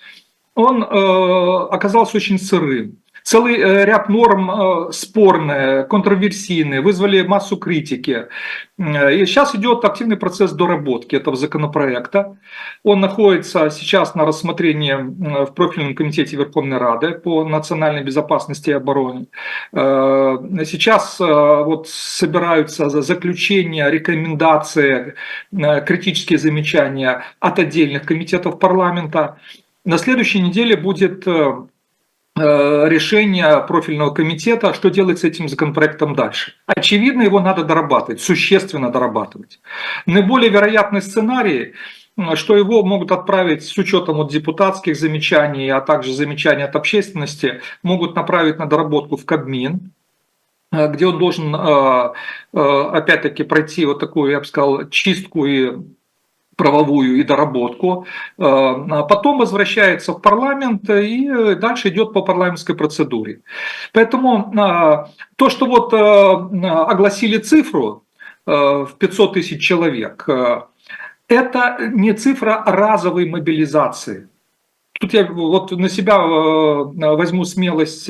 он 0.55 0.83
э, 0.83 0.87
оказался 1.71 2.17
очень 2.17 2.39
сырым. 2.39 2.99
Целый 3.25 3.57
э, 3.59 3.87
ряд 3.87 4.11
норм 4.11 4.51
э, 4.51 4.93
спорные, 4.93 5.85
контроверсийные, 5.85 6.83
вызвали 6.83 7.23
массу 7.23 7.57
критики. 7.57 8.27
И 8.77 9.25
сейчас 9.27 9.55
идет 9.55 9.85
активный 9.85 10.17
процесс 10.17 10.53
доработки 10.53 11.17
этого 11.17 11.35
законопроекта. 11.35 12.37
Он 12.83 13.01
находится 13.01 13.71
сейчас 13.71 14.15
на 14.15 14.27
рассмотрении 14.27 14.95
в 15.45 15.55
профильном 15.55 15.95
комитете 15.95 16.37
Верховной 16.37 16.79
Рады 16.79 17.13
по 17.13 17.45
национальной 17.45 18.03
безопасности 18.03 18.71
и 18.71 18.75
обороне. 18.75 19.27
Сейчас 19.73 21.21
вот 21.21 21.89
собираются 21.89 22.89
заключения, 22.91 23.89
рекомендации, 23.89 25.15
критические 25.53 26.41
замечания 26.41 27.23
от 27.39 27.61
отдельных 27.61 28.05
комитетов 28.05 28.59
парламента. 28.59 29.39
На 29.85 29.99
следующей 29.99 30.41
неделе 30.41 30.77
будет 30.77 31.27
э, 31.27 31.53
э, 32.37 32.89
решение 32.89 33.63
профильного 33.69 34.15
комитета, 34.15 34.73
что 34.73 34.89
делать 34.89 35.19
с 35.19 35.25
этим 35.25 35.47
законопроектом 35.47 36.15
дальше. 36.15 36.55
Очевидно, 36.67 37.21
его 37.21 37.41
надо 37.41 37.65
дорабатывать, 37.65 38.23
существенно 38.23 38.91
дорабатывать. 38.91 39.61
Наиболее 40.07 40.51
вероятный 40.51 41.03
сценарий, 41.03 41.75
что 42.35 42.57
его 42.57 42.83
могут 42.83 43.13
отправить 43.13 43.63
с 43.63 43.77
учетом 43.77 44.17
вот 44.17 44.33
депутатских 44.33 44.97
замечаний, 44.97 45.69
а 45.69 45.83
также 45.83 46.15
замечаний 46.15 46.63
от 46.63 46.75
общественности, 46.77 47.61
могут 47.83 48.17
направить 48.17 48.59
на 48.59 48.65
доработку 48.65 49.19
в 49.19 49.27
Кабмин, 49.27 49.93
э, 50.73 50.89
где 50.93 51.07
он 51.07 51.19
должен 51.19 51.55
опять-таки 52.55 53.43
пройти 53.43 53.85
вот 53.85 54.01
такую, 54.01 54.31
я 54.31 54.39
бы 54.39 54.47
сказал, 54.47 54.89
чистку 54.89 55.45
и 55.45 55.77
правовую 56.57 57.17
и 57.17 57.23
доработку, 57.23 58.07
э, 58.39 58.43
а 58.43 59.03
потом 59.03 59.39
возвращается 59.39 60.13
в 60.13 60.21
парламент 60.21 60.89
и 60.91 61.55
дальше 61.57 61.89
идет 61.89 62.13
по 62.13 62.23
парламентской 62.23 62.75
процедуре. 62.75 63.41
Поэтому 63.93 64.53
э, 64.53 65.07
то, 65.37 65.51
что 65.51 65.67
вот 65.67 65.93
э, 65.93 65.97
огласили 65.97 67.39
цифру 67.39 68.03
в 68.47 68.91
500 68.99 69.33
тысяч 69.33 69.63
человек, 69.63 70.29
это 71.29 71.79
не 71.81 72.13
цифра 72.13 72.63
разовой 72.67 73.27
мобилизации. 73.27 74.29
Тут 75.05 75.13
я 75.13 75.27
вот 75.27 75.71
на 75.71 75.91
себя 75.91 76.19
возьму 76.19 77.45
смелость 77.45 78.09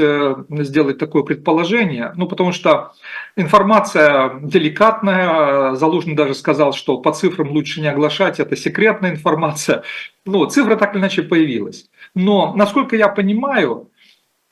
сделать 0.48 0.98
такое 0.98 1.24
предположение, 1.24 2.12
ну 2.14 2.28
потому 2.28 2.52
что 2.52 2.92
Информация 3.36 4.38
деликатная, 4.42 5.74
Залужный 5.74 6.14
даже 6.14 6.34
сказал, 6.34 6.72
что 6.72 6.98
по 6.98 7.12
цифрам 7.12 7.50
лучше 7.50 7.80
не 7.80 7.88
оглашать, 7.88 8.38
это 8.38 8.54
секретная 8.54 9.10
информация. 9.10 9.82
Ну, 10.24 10.46
цифра 10.46 10.76
так 10.76 10.94
или 10.94 11.00
иначе 11.00 11.24
появилась. 11.24 11.90
Но, 12.14 12.54
насколько 12.54 12.94
я 12.94 13.08
понимаю, 13.08 13.90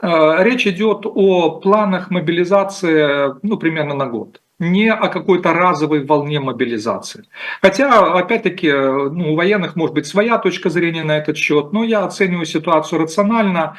э, 0.00 0.08
речь 0.40 0.66
идет 0.66 1.02
о 1.04 1.60
планах 1.60 2.10
мобилизации 2.10 3.36
ну, 3.46 3.56
примерно 3.56 3.94
на 3.94 4.06
год 4.06 4.42
не 4.62 4.92
о 4.92 5.08
какой-то 5.08 5.52
разовой 5.52 6.04
волне 6.04 6.38
мобилизации. 6.40 7.24
Хотя, 7.60 8.14
опять-таки, 8.14 8.70
ну, 8.70 9.32
у 9.32 9.36
военных 9.36 9.76
может 9.76 9.94
быть 9.94 10.06
своя 10.06 10.38
точка 10.38 10.70
зрения 10.70 11.02
на 11.02 11.18
этот 11.18 11.36
счет, 11.36 11.72
но 11.72 11.82
я 11.82 12.04
оцениваю 12.04 12.46
ситуацию 12.46 13.00
рационально. 13.00 13.76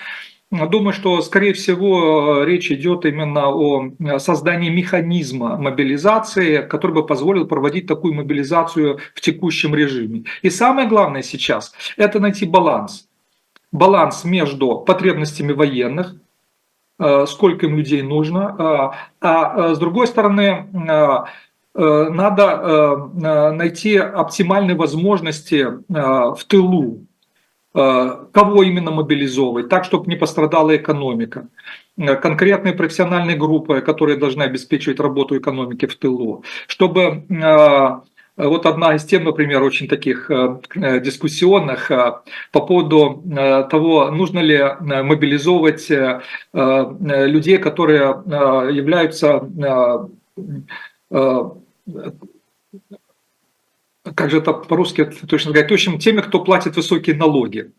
Думаю, 0.52 0.94
что, 0.94 1.22
скорее 1.22 1.54
всего, 1.54 2.44
речь 2.44 2.70
идет 2.70 3.06
именно 3.06 3.48
о 3.48 4.20
создании 4.20 4.70
механизма 4.70 5.58
мобилизации, 5.58 6.62
который 6.62 6.92
бы 6.92 7.06
позволил 7.06 7.48
проводить 7.48 7.88
такую 7.88 8.14
мобилизацию 8.14 9.00
в 9.16 9.22
текущем 9.22 9.74
режиме. 9.74 10.26
И 10.44 10.50
самое 10.50 10.88
главное 10.88 11.24
сейчас– 11.24 11.74
это 11.98 12.20
найти 12.20 12.46
баланс. 12.46 13.08
Баланс 13.72 14.26
между 14.26 14.82
потребностями 14.82 15.54
военных, 15.54 16.16
сколько 17.28 17.66
им 17.66 17.78
людей 17.78 18.02
нужно, 18.02 18.56
э, 18.58 19.18
а 19.22 19.72
э, 19.72 19.76
с 19.76 19.80
другой 19.80 20.08
стороны, 20.08 20.68
надо 21.76 23.10
найти 23.16 23.98
оптимальные 23.98 24.76
возможности 24.76 25.66
в 25.90 26.44
тылу, 26.46 27.08
Э, 27.76 28.26
кого 28.32 28.62
именно 28.62 28.92
мобилизовывать, 28.92 29.68
так, 29.68 29.84
чтобы 29.84 30.08
не 30.08 30.16
пострадала 30.16 30.76
экономика. 30.76 31.48
Э, 31.98 32.16
конкретные 32.16 32.74
профессиональные 32.74 33.36
группы, 33.36 33.82
которые 33.82 34.18
должны 34.18 34.44
обеспечивать 34.44 35.00
работу 35.00 35.36
экономики 35.38 35.88
в 35.88 35.96
тылу. 35.96 36.44
Чтобы 36.68 37.26
э, 37.28 38.02
вот 38.36 38.66
одна 38.66 38.96
из 38.96 39.06
тем, 39.06 39.24
например, 39.26 39.62
очень 39.62 39.88
таких 39.88 40.30
дискуссионных 40.76 41.90
по 41.90 42.62
поводу 42.62 43.24
того, 43.70 44.10
нужно 44.12 44.40
ли 44.40 44.60
мобилизовывать 44.80 45.90
людей, 46.54 47.58
которые 47.58 48.24
являются 48.74 49.48
как 54.16 54.30
же 54.30 54.40
это 54.40 54.54
по-русски 54.54 55.06
точно 55.06 55.52
сказать, 55.52 55.72
общем, 55.72 55.98
теми, 55.98 56.22
кто 56.22 56.44
платит 56.44 56.76
высокие 56.76 57.16
налоги. 57.16 57.72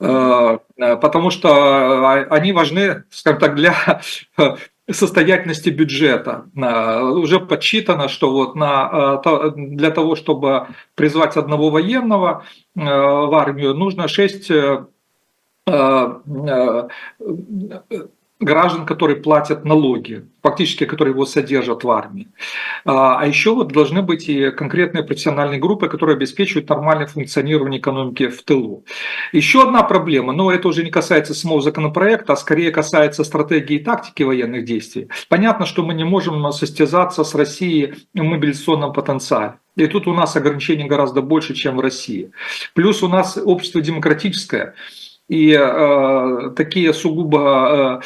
Э, 0.00 0.58
э, 0.76 0.96
потому 0.96 1.30
что 1.30 2.08
они 2.30 2.52
важны, 2.52 3.04
скажем 3.10 3.38
так, 3.38 3.54
для 3.54 4.00
состоятельности 4.90 5.70
бюджета. 5.70 6.46
Э, 6.56 7.02
уже 7.02 7.40
подсчитано, 7.40 8.08
что 8.08 8.30
вот 8.32 8.54
на, 8.54 9.20
для 9.56 9.90
того, 9.90 10.14
чтобы 10.16 10.68
призвать 10.94 11.36
одного 11.36 11.70
военного 11.70 12.44
в 12.74 13.34
армию, 13.34 13.74
нужно 13.74 14.08
6 14.08 14.50
граждан, 18.40 18.84
которые 18.84 19.16
платят 19.16 19.64
налоги, 19.64 20.26
фактически 20.42 20.84
которые 20.84 21.12
его 21.12 21.24
содержат 21.24 21.84
в 21.84 21.90
армии. 21.90 22.28
А, 22.84 23.18
а 23.20 23.26
еще 23.26 23.54
вот 23.54 23.72
должны 23.72 24.02
быть 24.02 24.28
и 24.28 24.50
конкретные 24.50 25.04
профессиональные 25.04 25.60
группы, 25.60 25.88
которые 25.88 26.16
обеспечивают 26.16 26.68
нормальное 26.68 27.06
функционирование 27.06 27.80
экономики 27.80 28.28
в 28.28 28.42
тылу. 28.42 28.84
Еще 29.32 29.62
одна 29.62 29.82
проблема, 29.82 30.32
но 30.32 30.50
это 30.50 30.68
уже 30.68 30.84
не 30.84 30.90
касается 30.90 31.34
самого 31.34 31.60
законопроекта, 31.60 32.32
а 32.32 32.36
скорее 32.36 32.70
касается 32.70 33.24
стратегии 33.24 33.76
и 33.76 33.84
тактики 33.84 34.22
военных 34.22 34.64
действий. 34.64 35.08
Понятно, 35.28 35.64
что 35.64 35.84
мы 35.84 35.94
не 35.94 36.04
можем 36.04 36.50
состязаться 36.52 37.24
с 37.24 37.34
Россией 37.34 37.94
в 38.14 38.22
мобилизационном 38.22 38.92
потенциале. 38.92 39.54
И 39.76 39.86
тут 39.86 40.06
у 40.06 40.12
нас 40.12 40.36
ограничений 40.36 40.84
гораздо 40.84 41.20
больше, 41.20 41.54
чем 41.54 41.76
в 41.76 41.80
России. 41.80 42.30
Плюс 42.74 43.02
у 43.02 43.08
нас 43.08 43.36
общество 43.42 43.80
демократическое, 43.80 44.74
и 45.28 45.52
э, 45.52 46.50
такие 46.56 46.92
сугубо 46.92 48.00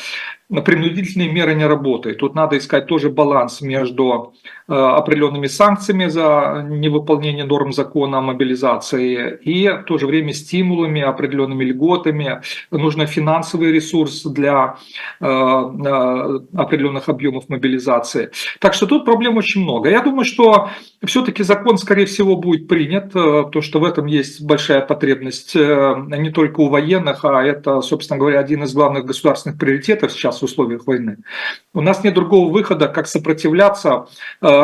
э, 0.51 0.63
принудительные 0.63 1.31
меры 1.31 1.55
не 1.55 1.67
работают. 1.67 2.19
Тут 2.19 2.35
надо 2.35 2.57
искать 2.59 2.87
тоже 2.87 3.11
баланс 3.11 3.61
между 3.61 4.35
определенными 4.69 5.47
санкциями 5.47 6.07
за 6.07 6.67
невыполнение 6.69 7.45
норм 7.45 7.73
закона 7.73 8.19
о 8.19 8.21
мобилизации 8.21 9.39
и 9.43 9.69
в 9.69 9.85
то 9.85 9.97
же 9.97 10.07
время 10.07 10.35
стимулами, 10.35 11.01
определенными 11.01 11.65
льготами. 11.65 12.43
Нужно 12.71 13.07
финансовый 13.07 13.73
ресурс 13.73 14.25
для 14.25 14.77
э, 15.21 15.27
э, 15.27 16.41
определенных 16.55 17.09
объемов 17.09 17.49
мобилизации. 17.49 18.31
Так 18.61 18.75
что 18.75 18.87
тут 18.87 19.07
проблем 19.07 19.39
очень 19.39 19.63
много. 19.63 19.89
Я 19.89 20.03
думаю, 20.03 20.25
что 20.25 20.69
все-таки 21.05 21.43
закон, 21.43 21.79
скорее 21.79 22.05
всего, 22.05 22.37
будет 22.37 22.69
принят, 22.69 23.13
потому 23.13 23.63
что 23.63 23.81
в 23.81 23.85
этом 23.85 24.07
есть 24.07 24.43
большая 24.43 24.83
потребность 24.83 25.55
не 25.55 26.31
только 26.31 26.61
у 26.61 26.69
военных, 26.69 27.25
а 27.25 27.43
это, 27.43 27.81
собственно 27.81 28.19
говоря, 28.19 28.41
один 28.41 28.65
из 28.65 28.75
главных 28.75 29.07
государственных 29.07 29.59
приоритетов 29.59 30.13
сейчас 30.13 30.41
в 30.41 30.45
условиях 30.45 30.87
войны. 30.87 31.19
У 31.73 31.81
нас 31.81 32.05
нет 32.05 32.15
другого 32.15 32.53
выхода, 32.53 32.89
как 32.89 33.07
сопротивляться 33.07 34.07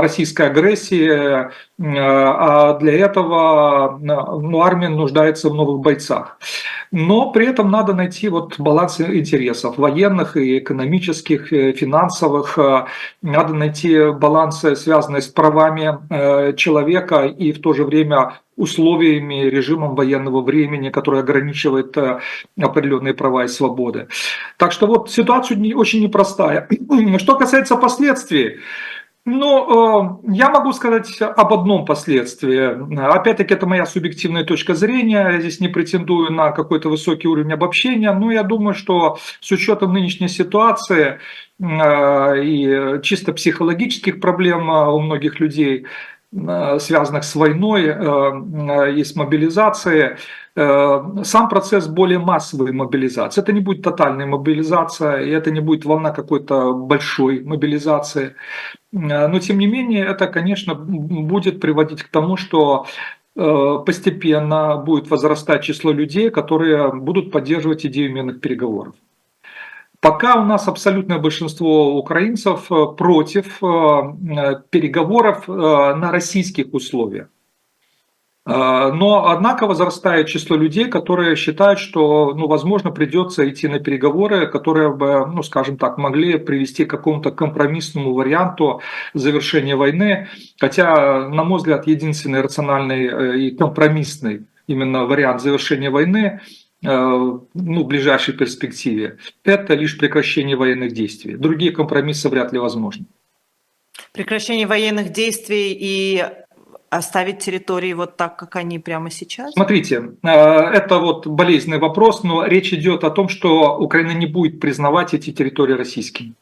российской 0.00 0.46
агрессии, 0.46 1.48
а 1.78 2.78
для 2.78 2.92
этого 2.92 3.98
ну, 4.00 4.60
армия 4.62 4.88
нуждается 4.88 5.50
в 5.50 5.54
новых 5.54 5.80
бойцах. 5.80 6.38
Но 6.92 7.32
при 7.32 7.46
этом 7.46 7.70
надо 7.70 7.92
найти 7.92 8.28
вот 8.28 8.58
баланс 8.58 9.00
интересов 9.00 9.78
военных 9.78 10.36
и 10.36 10.58
экономических, 10.58 11.52
и 11.52 11.72
финансовых. 11.72 12.58
Надо 13.22 13.54
найти 13.54 14.10
балансы, 14.12 14.76
связанные 14.76 15.22
с 15.22 15.26
правами 15.26 15.98
э, 16.10 16.52
человека 16.54 17.24
и 17.24 17.52
в 17.52 17.60
то 17.60 17.72
же 17.72 17.84
время 17.84 18.34
условиями, 18.56 19.48
режимом 19.48 19.94
военного 19.94 20.40
времени, 20.40 20.90
который 20.90 21.20
ограничивает 21.20 21.96
э, 21.96 22.20
определенные 22.60 23.14
права 23.14 23.44
и 23.44 23.48
свободы. 23.48 24.06
Так 24.58 24.72
что 24.72 24.86
вот 24.86 25.10
ситуация 25.10 25.56
очень 25.74 26.02
непростая. 26.02 26.68
Что 27.18 27.36
касается 27.36 27.76
последствий, 27.76 28.60
ну, 29.26 30.20
э, 30.28 30.34
я 30.34 30.50
могу 30.50 30.72
сказать 30.74 31.20
об 31.22 31.54
одном 31.54 31.86
последствии. 31.86 32.94
Опять-таки, 33.10 33.54
это 33.54 33.66
моя 33.66 33.86
субъективная 33.86 34.44
точка 34.44 34.74
зрения. 34.74 35.30
Я 35.30 35.40
здесь 35.40 35.60
не 35.60 35.68
претендую 35.68 36.30
на 36.30 36.50
какой-то 36.50 36.90
высокий 36.90 37.26
уровень 37.26 37.54
обобщения, 37.54 38.12
но 38.12 38.30
я 38.30 38.42
думаю, 38.42 38.74
что 38.74 39.18
с 39.40 39.50
учетом 39.50 39.94
нынешней 39.94 40.28
ситуации 40.28 41.20
э, 41.58 42.44
и 42.44 43.00
чисто 43.02 43.32
психологических 43.32 44.20
проблем 44.20 44.70
э, 44.70 44.90
у 44.90 45.00
многих 45.00 45.40
людей, 45.40 45.86
связанных 46.78 47.24
с 47.24 47.34
войной 47.36 47.84
и 48.98 49.04
с 49.04 49.14
мобилизацией, 49.14 50.16
сам 50.56 51.48
процесс 51.48 51.88
более 51.88 52.18
массовой 52.18 52.72
мобилизации. 52.72 53.40
Это 53.40 53.52
не 53.52 53.60
будет 53.60 53.82
тотальная 53.82 54.26
мобилизация, 54.26 55.18
и 55.18 55.30
это 55.30 55.50
не 55.50 55.60
будет 55.60 55.84
волна 55.84 56.10
какой-то 56.10 56.72
большой 56.72 57.42
мобилизации. 57.42 58.34
Э, 58.94 59.26
но 59.28 59.38
тем 59.38 59.58
не 59.58 59.66
менее 59.66 60.04
это, 60.04 60.26
конечно, 60.26 60.74
будет 60.74 61.60
приводить 61.60 62.02
к 62.02 62.08
тому, 62.08 62.36
что 62.36 62.86
э, 63.36 63.78
постепенно 63.86 64.76
будет 64.76 65.10
возрастать 65.10 65.64
число 65.64 65.92
людей, 65.92 66.30
которые 66.30 66.92
будут 66.92 67.32
поддерживать 67.32 67.86
идею 67.86 68.12
мирных 68.12 68.40
переговоров. 68.40 68.94
Пока 70.04 70.34
у 70.34 70.44
нас 70.44 70.68
абсолютное 70.68 71.18
большинство 71.18 71.96
украинцев 71.96 72.70
э, 72.70 72.74
против 72.98 73.58
переговоров 74.68 75.48
на 75.48 76.12
российских 76.12 76.74
условиях. 76.74 77.28
Но, 78.46 79.30
однако, 79.30 79.66
возрастает 79.66 80.26
число 80.28 80.56
людей, 80.56 80.84
которые 80.90 81.34
считают, 81.36 81.78
что, 81.78 82.34
ну, 82.34 82.46
возможно, 82.46 82.90
придется 82.90 83.48
идти 83.48 83.68
на 83.68 83.78
переговоры, 83.78 84.46
которые 84.46 84.94
бы, 84.94 85.26
ну, 85.26 85.42
скажем 85.42 85.78
так, 85.78 85.96
могли 85.96 86.36
привести 86.36 86.84
к 86.84 86.90
какому-то 86.90 87.30
компромиссному 87.30 88.12
варианту 88.12 88.82
завершения 89.14 89.76
войны. 89.76 90.28
Хотя, 90.60 91.30
на 91.30 91.44
мой 91.44 91.56
взгляд, 91.56 91.86
единственный 91.86 92.42
рациональный 92.42 93.06
э, 93.06 93.38
и 93.38 93.56
компромиссный 93.56 94.42
именно 94.66 95.04
вариант 95.04 95.40
завершения 95.40 95.90
войны 95.90 96.40
э, 96.40 96.63
ну, 96.84 97.82
в 97.82 97.86
ближайшей 97.86 98.34
перспективе, 98.34 99.18
это 99.44 99.74
лишь 99.74 99.98
прекращение 99.98 100.56
военных 100.56 100.92
действий. 100.92 101.36
Другие 101.36 101.72
компромиссы 101.72 102.28
вряд 102.28 102.52
ли 102.52 102.58
возможны. 102.58 103.06
Прекращение 104.12 104.66
военных 104.66 105.12
действий 105.12 105.76
и 105.78 106.24
оставить 106.90 107.40
территории 107.40 107.92
вот 107.92 108.16
так, 108.16 108.36
как 108.36 108.56
они 108.56 108.78
прямо 108.78 109.10
сейчас? 109.10 109.52
Смотрите, 109.52 110.12
э, 110.22 110.28
это 110.28 110.98
вот 110.98 111.26
болезненный 111.26 111.78
вопрос, 111.78 112.22
но 112.22 112.46
речь 112.46 112.72
идет 112.72 113.04
о 113.04 113.10
том, 113.10 113.28
что 113.28 113.76
Украина 113.78 114.12
не 114.12 114.26
будет 114.26 114.60
признавать 114.60 115.14
эти 115.14 115.32
территории 115.32 115.74
российскими. 115.74 116.34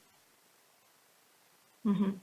Угу. 1.84 2.14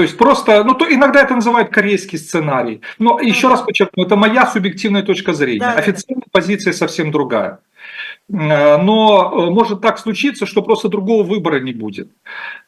То 0.00 0.04
есть 0.04 0.16
просто, 0.16 0.64
ну 0.64 0.72
то 0.72 0.90
иногда 0.90 1.20
это 1.20 1.34
называют 1.34 1.68
корейский 1.68 2.18
сценарий. 2.18 2.80
Но 2.98 3.20
еще 3.20 3.48
раз 3.48 3.60
подчеркну, 3.60 4.06
это 4.06 4.16
моя 4.16 4.46
субъективная 4.46 5.02
точка 5.02 5.34
зрения. 5.34 5.60
Да, 5.60 5.72
Официальная 5.74 6.22
да. 6.24 6.30
позиция 6.32 6.72
совсем 6.72 7.10
другая. 7.10 7.58
Э, 8.32 8.76
но 8.76 9.32
э, 9.32 9.50
может 9.50 9.80
так 9.80 9.98
случиться, 9.98 10.46
что 10.46 10.62
просто 10.62 10.88
другого 10.88 11.24
выбора 11.24 11.60
не 11.60 11.72
будет. 11.72 12.08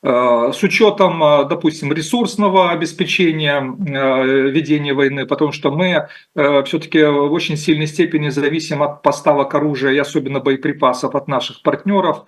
Э, 0.03 0.51
с 0.53 0.63
учетом, 0.63 1.21
допустим, 1.49 1.93
ресурсного 1.93 2.71
обеспечения 2.71 3.63
ведения 3.63 4.95
войны, 4.95 5.27
потому 5.27 5.53
что 5.53 5.71
мы 5.71 6.09
все-таки 6.35 7.05
в 7.05 7.33
очень 7.33 7.57
сильной 7.57 7.87
степени 7.87 8.31
зависим 8.31 8.83
от 8.83 9.03
поставок 9.03 9.55
оружия 9.55 9.93
и 9.93 9.99
особенно 9.99 10.41
боеприпасов 10.41 11.15
от 11.15 11.29
наших 11.29 11.63
партнеров. 11.63 12.25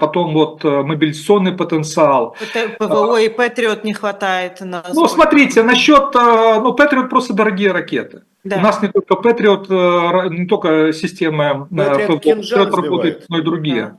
Потом 0.00 0.34
вот 0.34 0.64
мобилизационный 0.64 1.52
потенциал. 1.52 2.36
ПВО 2.78 3.20
и 3.20 3.28
Патриот 3.28 3.84
не 3.84 3.94
хватает. 3.94 4.60
На 4.60 4.82
ну, 4.92 5.08
смотрите, 5.08 5.62
насчет, 5.62 6.14
ну, 6.14 6.74
Патриот 6.74 7.10
просто 7.10 7.34
дорогие 7.34 7.72
ракеты. 7.72 8.22
Да. 8.44 8.56
У 8.56 8.60
нас 8.60 8.82
не 8.82 8.88
только 8.88 9.14
Patriot, 9.14 9.66
э, 9.68 10.28
не 10.30 10.46
только 10.46 10.92
система 10.92 11.68
э, 11.70 12.08
Patriot 12.08 12.70
работает, 12.74 13.26
но 13.28 13.38
и 13.38 13.42
другие. 13.42 13.98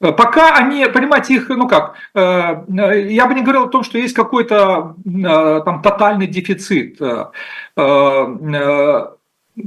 Да. 0.00 0.08
Э, 0.08 0.12
пока 0.12 0.56
они, 0.56 0.86
понимаете, 0.86 1.34
их, 1.34 1.50
ну 1.50 1.68
как, 1.68 1.96
я 2.14 3.26
бы 3.26 3.34
не 3.34 3.42
говорил 3.42 3.64
о 3.64 3.68
том, 3.68 3.82
что 3.82 3.98
есть 3.98 4.14
какой-то 4.14 4.94
там 5.04 5.82
тотальный 5.82 6.26
дефицит. 6.26 7.00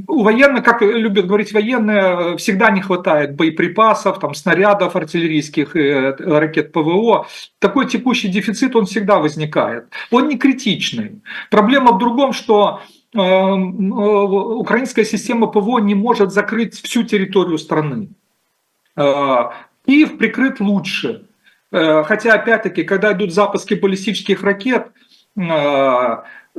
У 0.08 0.22
военных, 0.22 0.64
как 0.64 0.84
любят 0.84 1.26
говорить 1.26 1.52
военные, 1.52 2.38
всегда 2.38 2.70
не 2.70 2.80
хватает 2.80 3.36
боеприпасов, 3.36 4.20
там, 4.20 4.36
снарядов 4.36 4.96
артиллерийских, 4.96 5.74
ракет 5.74 6.72
ПВО. 6.72 7.26
Такой 7.58 7.88
текущий 7.88 8.28
дефицит, 8.28 8.76
он 8.76 8.86
всегда 8.86 9.18
возникает. 9.18 9.86
Он 10.12 10.28
не 10.28 10.38
критичный. 10.38 11.24
Проблема 11.50 11.94
в 11.94 11.98
другом, 11.98 12.34
что 12.34 12.82
э, 12.86 12.99
украинская 13.14 15.06
система 15.06 15.48
ПВО 15.48 15.80
не 15.80 15.96
может 15.96 16.32
закрыть 16.32 16.80
всю 16.80 17.04
территорию 17.04 17.58
страны. 17.58 18.10
Э, 18.96 19.50
Киев 19.86 20.18
прикрыт 20.18 20.60
лучше. 20.60 21.28
Э, 21.72 22.04
хотя, 22.04 22.34
опять-таки, 22.34 22.84
когда 22.84 23.14
идут 23.14 23.34
запуски 23.34 23.74
баллистических 23.74 24.44
ракет, 24.44 24.92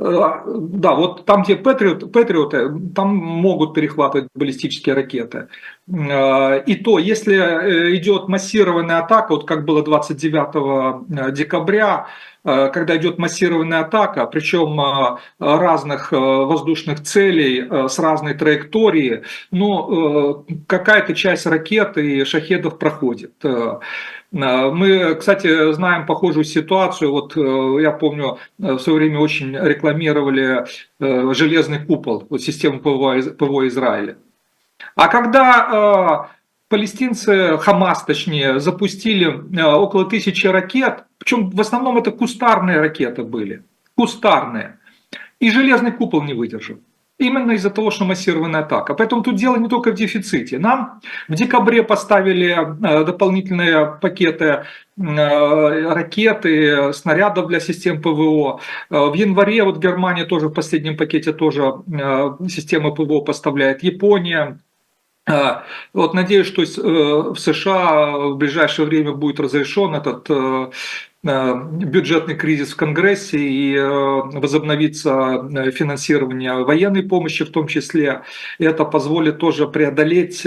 да, 0.01 0.95
вот 0.95 1.25
там, 1.25 1.43
где 1.43 1.55
Патриот, 1.55 2.11
Патриоты, 2.11 2.71
там 2.95 3.15
могут 3.15 3.75
перехватывать 3.75 4.29
баллистические 4.33 4.95
ракеты. 4.95 5.47
И 5.87 6.75
то, 6.83 6.97
если 6.97 7.97
идет 7.97 8.27
массированная 8.27 8.99
атака, 8.99 9.33
вот 9.33 9.45
как 9.45 9.65
было 9.65 9.83
29 9.83 11.33
декабря, 11.33 12.07
Э, 12.43 12.69
когда 12.73 12.97
идет 12.97 13.19
массированная 13.19 13.81
атака, 13.81 14.25
причем 14.25 14.79
э, 14.79 15.17
разных 15.39 16.11
э, 16.11 16.17
воздушных 16.17 17.03
целей 17.03 17.87
с 17.87 17.99
разной 17.99 18.33
траектории, 18.33 19.23
но 19.51 20.45
какая-то 20.67 21.13
часть 21.13 21.45
ракет 21.45 21.97
и 21.97 22.23
шахедов 22.25 22.79
проходит. 22.79 23.33
Мы, 24.31 25.15
кстати, 25.15 25.73
знаем 25.73 26.05
похожую 26.05 26.45
ситуацию. 26.45 27.11
Вот 27.11 27.35
я 27.81 27.91
помню, 27.91 28.37
в 28.57 28.79
свое 28.79 28.99
время 28.99 29.19
очень 29.19 29.53
рекламировали 29.57 30.65
железный 30.99 31.85
купол, 31.85 32.25
вот 32.29 32.41
систему 32.41 32.79
ПВО, 32.79 33.21
ПВО 33.37 33.67
Израиля. 33.67 34.15
А 34.95 35.09
когда 35.09 36.29
палестинцы, 36.71 37.57
Хамас 37.57 38.03
точнее, 38.05 38.59
запустили 38.59 39.27
э, 39.27 39.63
около 39.63 40.05
тысячи 40.05 40.47
ракет, 40.47 41.03
причем 41.19 41.49
в 41.49 41.59
основном 41.59 41.97
это 41.97 42.11
кустарные 42.11 42.79
ракеты 42.79 43.23
были, 43.23 43.63
кустарные, 43.95 44.79
и 45.39 45.51
железный 45.51 45.91
купол 45.91 46.23
не 46.23 46.33
выдержал. 46.33 46.77
Именно 47.21 47.51
из-за 47.51 47.69
того, 47.69 47.91
что 47.91 48.05
массированная 48.05 48.61
атака. 48.61 48.95
Поэтому 48.95 49.21
тут 49.21 49.35
дело 49.35 49.55
не 49.57 49.69
только 49.69 49.91
в 49.91 49.93
дефиците. 49.93 50.57
Нам 50.57 51.01
в 51.27 51.35
декабре 51.35 51.83
поставили 51.83 52.49
э, 52.49 53.05
дополнительные 53.05 53.85
пакеты 54.01 54.45
э, 54.45 55.93
ракеты, 55.93 56.91
снарядов 56.93 57.47
для 57.47 57.59
систем 57.59 58.01
ПВО. 58.01 58.59
Э, 58.89 59.09
в 59.09 59.13
январе 59.13 59.63
вот 59.63 59.77
Германия 59.77 60.25
тоже 60.25 60.47
в 60.47 60.53
последнем 60.53 60.97
пакете 60.97 61.31
тоже 61.31 61.61
системы 62.49 62.91
ПВО 62.91 63.21
поставляет. 63.21 63.83
Япония, 63.83 64.57
вот 65.93 66.13
надеюсь, 66.13 66.47
что 66.47 66.63
в 66.63 67.37
США 67.37 68.17
в 68.17 68.37
ближайшее 68.37 68.87
время 68.87 69.13
будет 69.13 69.39
разрешен 69.39 69.95
этот 69.95 70.29
Э, 71.23 71.53
бюджетный 71.53 72.35
кризис 72.35 72.71
в 72.71 72.75
Конгрессе 72.75 73.37
и 73.37 73.75
э, 73.75 73.83
возобновится 73.83 75.47
э, 75.55 75.69
финансирование 75.69 76.63
военной 76.63 77.03
помощи 77.03 77.45
в 77.45 77.51
том 77.51 77.67
числе. 77.67 78.23
Это 78.57 78.85
позволит 78.85 79.37
тоже 79.37 79.67
преодолеть, 79.67 80.43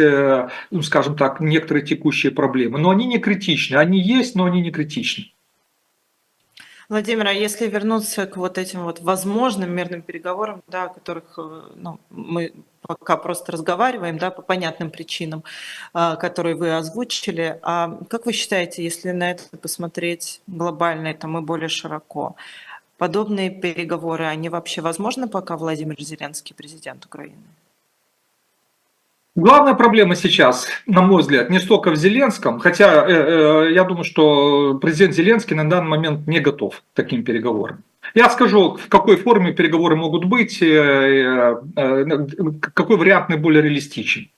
ну, 0.70 0.82
скажем 0.82 1.16
так, 1.16 1.40
некоторые 1.40 1.86
текущие 1.86 2.32
проблемы. 2.32 2.78
Но 2.78 2.90
они 2.90 3.06
не 3.06 3.18
критичны. 3.18 3.76
Они 3.76 4.00
есть, 4.00 4.34
но 4.34 4.46
они 4.46 4.60
не 4.62 4.72
критичны. 4.72 5.32
Владимир, 6.88 7.28
а 7.28 7.32
если 7.32 7.68
вернуться 7.68 8.26
к 8.26 8.36
вот 8.36 8.58
этим 8.58 8.82
вот 8.82 9.00
возможным 9.00 9.74
мирным 9.74 10.02
переговорам, 10.02 10.62
да, 10.68 10.84
о 10.84 10.88
которых 10.88 11.38
ну, 11.76 12.00
мы 12.10 12.52
пока 12.86 13.16
просто 13.16 13.52
разговариваем, 13.52 14.18
да, 14.18 14.30
по 14.30 14.42
понятным 14.42 14.90
причинам, 14.90 15.44
а, 15.92 16.16
которые 16.16 16.54
вы 16.54 16.76
озвучили. 16.76 17.58
А 17.62 17.98
как 18.08 18.26
вы 18.26 18.32
считаете, 18.32 18.84
если 18.84 19.10
на 19.10 19.30
это 19.30 19.44
посмотреть 19.56 20.40
глобально, 20.46 21.08
это 21.08 21.26
мы 21.26 21.42
более 21.42 21.68
широко, 21.68 22.36
подобные 22.98 23.50
переговоры, 23.50 24.24
они 24.24 24.48
вообще 24.48 24.80
возможны, 24.80 25.28
пока 25.28 25.56
Владимир 25.56 26.00
Зеленский 26.00 26.54
президент 26.54 27.04
Украины? 27.06 27.42
Главная 29.36 29.74
проблема 29.74 30.14
сейчас, 30.14 30.68
на 30.86 31.02
мой 31.02 31.22
взгляд, 31.22 31.50
не 31.50 31.58
столько 31.58 31.90
в 31.90 31.96
Зеленском, 31.96 32.60
хотя 32.60 33.04
э, 33.04 33.66
э, 33.66 33.72
я 33.72 33.82
думаю, 33.82 34.04
что 34.04 34.78
президент 34.80 35.12
Зеленский 35.12 35.56
на 35.56 35.68
данный 35.68 35.88
момент 35.88 36.28
не 36.28 36.38
готов 36.38 36.76
к 36.76 36.82
таким 36.94 37.24
переговорам. 37.24 37.82
Я 38.12 38.28
скажу, 38.30 38.76
в 38.76 38.88
какой 38.88 39.16
форме 39.16 39.52
переговоры 39.52 39.96
могут 39.96 40.24
быть, 40.24 40.60
э, 40.60 40.66
э, 40.66 41.56
э, 41.76 42.16
какой 42.60 42.96
вариант 42.96 43.28
наиболее 43.28 43.62
реалистичен. 43.62 44.30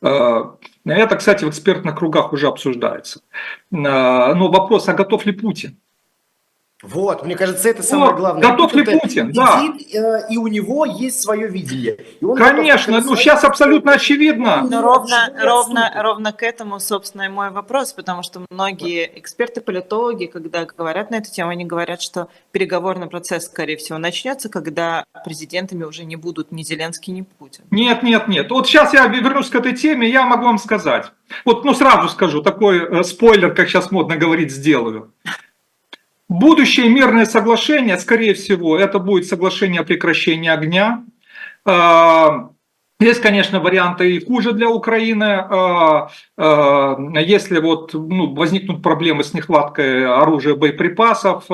Это, 0.00 1.16
кстати, 1.16 1.44
в 1.44 1.48
экспертных 1.48 1.96
кругах 1.96 2.32
уже 2.32 2.46
обсуждается. 2.46 3.20
Но 3.70 4.48
вопрос, 4.48 4.88
а 4.88 4.94
готов 4.94 5.26
ли 5.26 5.32
Путин? 5.32 5.76
Вот, 6.82 7.24
мне 7.24 7.34
кажется, 7.34 7.68
это 7.68 7.82
самое 7.82 8.12
вот, 8.12 8.20
главное. 8.20 8.48
Готов 8.48 8.72
ли 8.74 8.84
Путин, 8.84 9.32
да. 9.32 9.64
И 10.30 10.36
у 10.36 10.46
него 10.46 10.84
есть 10.84 11.20
свое 11.20 11.48
видение. 11.48 11.98
Конечно, 12.36 13.00
ну 13.00 13.16
сейчас 13.16 13.42
абсолютно 13.42 13.92
очевидно. 13.92 14.64
Но 14.68 14.80
ровно, 14.80 15.32
ровно, 15.42 15.92
ровно 15.96 16.32
к 16.32 16.44
этому, 16.44 16.78
собственно, 16.78 17.22
и 17.22 17.28
мой 17.28 17.50
вопрос, 17.50 17.92
потому 17.92 18.22
что 18.22 18.42
многие 18.50 19.10
эксперты, 19.18 19.60
политологи, 19.60 20.26
когда 20.26 20.64
говорят 20.66 21.10
на 21.10 21.16
эту 21.16 21.32
тему, 21.32 21.50
они 21.50 21.64
говорят, 21.64 22.00
что 22.00 22.28
переговорный 22.52 23.08
процесс, 23.08 23.46
скорее 23.46 23.76
всего, 23.76 23.98
начнется, 23.98 24.48
когда 24.48 25.04
президентами 25.24 25.82
уже 25.82 26.04
не 26.04 26.14
будут 26.14 26.52
ни 26.52 26.62
Зеленский, 26.62 27.12
ни 27.12 27.22
Путин. 27.22 27.64
Нет, 27.72 28.04
нет, 28.04 28.28
нет. 28.28 28.50
Вот 28.50 28.68
сейчас 28.68 28.94
я 28.94 29.06
вернусь 29.06 29.48
к 29.48 29.54
этой 29.56 29.74
теме, 29.74 30.08
я 30.08 30.24
могу 30.24 30.44
вам 30.44 30.58
сказать. 30.58 31.06
Вот, 31.44 31.64
ну 31.64 31.74
сразу 31.74 32.08
скажу, 32.08 32.40
такой 32.40 32.78
э, 32.78 33.02
спойлер, 33.02 33.52
как 33.52 33.68
сейчас 33.68 33.90
модно 33.90 34.16
говорить, 34.16 34.52
сделаю. 34.52 35.12
Будущее 36.28 36.90
мирное 36.90 37.24
соглашение, 37.24 37.96
скорее 37.98 38.34
всего, 38.34 38.76
это 38.76 38.98
будет 38.98 39.26
соглашение 39.26 39.80
о 39.80 39.84
прекращении 39.84 40.50
огня. 40.50 41.04
А, 41.64 42.50
есть, 43.00 43.22
конечно, 43.22 43.60
варианты 43.60 44.14
и 44.14 44.22
хуже 44.22 44.52
для 44.52 44.68
Украины. 44.68 45.24
А, 45.24 46.10
а, 46.36 46.98
если 47.20 47.60
вот, 47.60 47.94
ну, 47.94 48.34
возникнут 48.34 48.82
проблемы 48.82 49.24
с 49.24 49.32
нехваткой 49.32 50.06
оружия, 50.06 50.54
боеприпасов, 50.54 51.44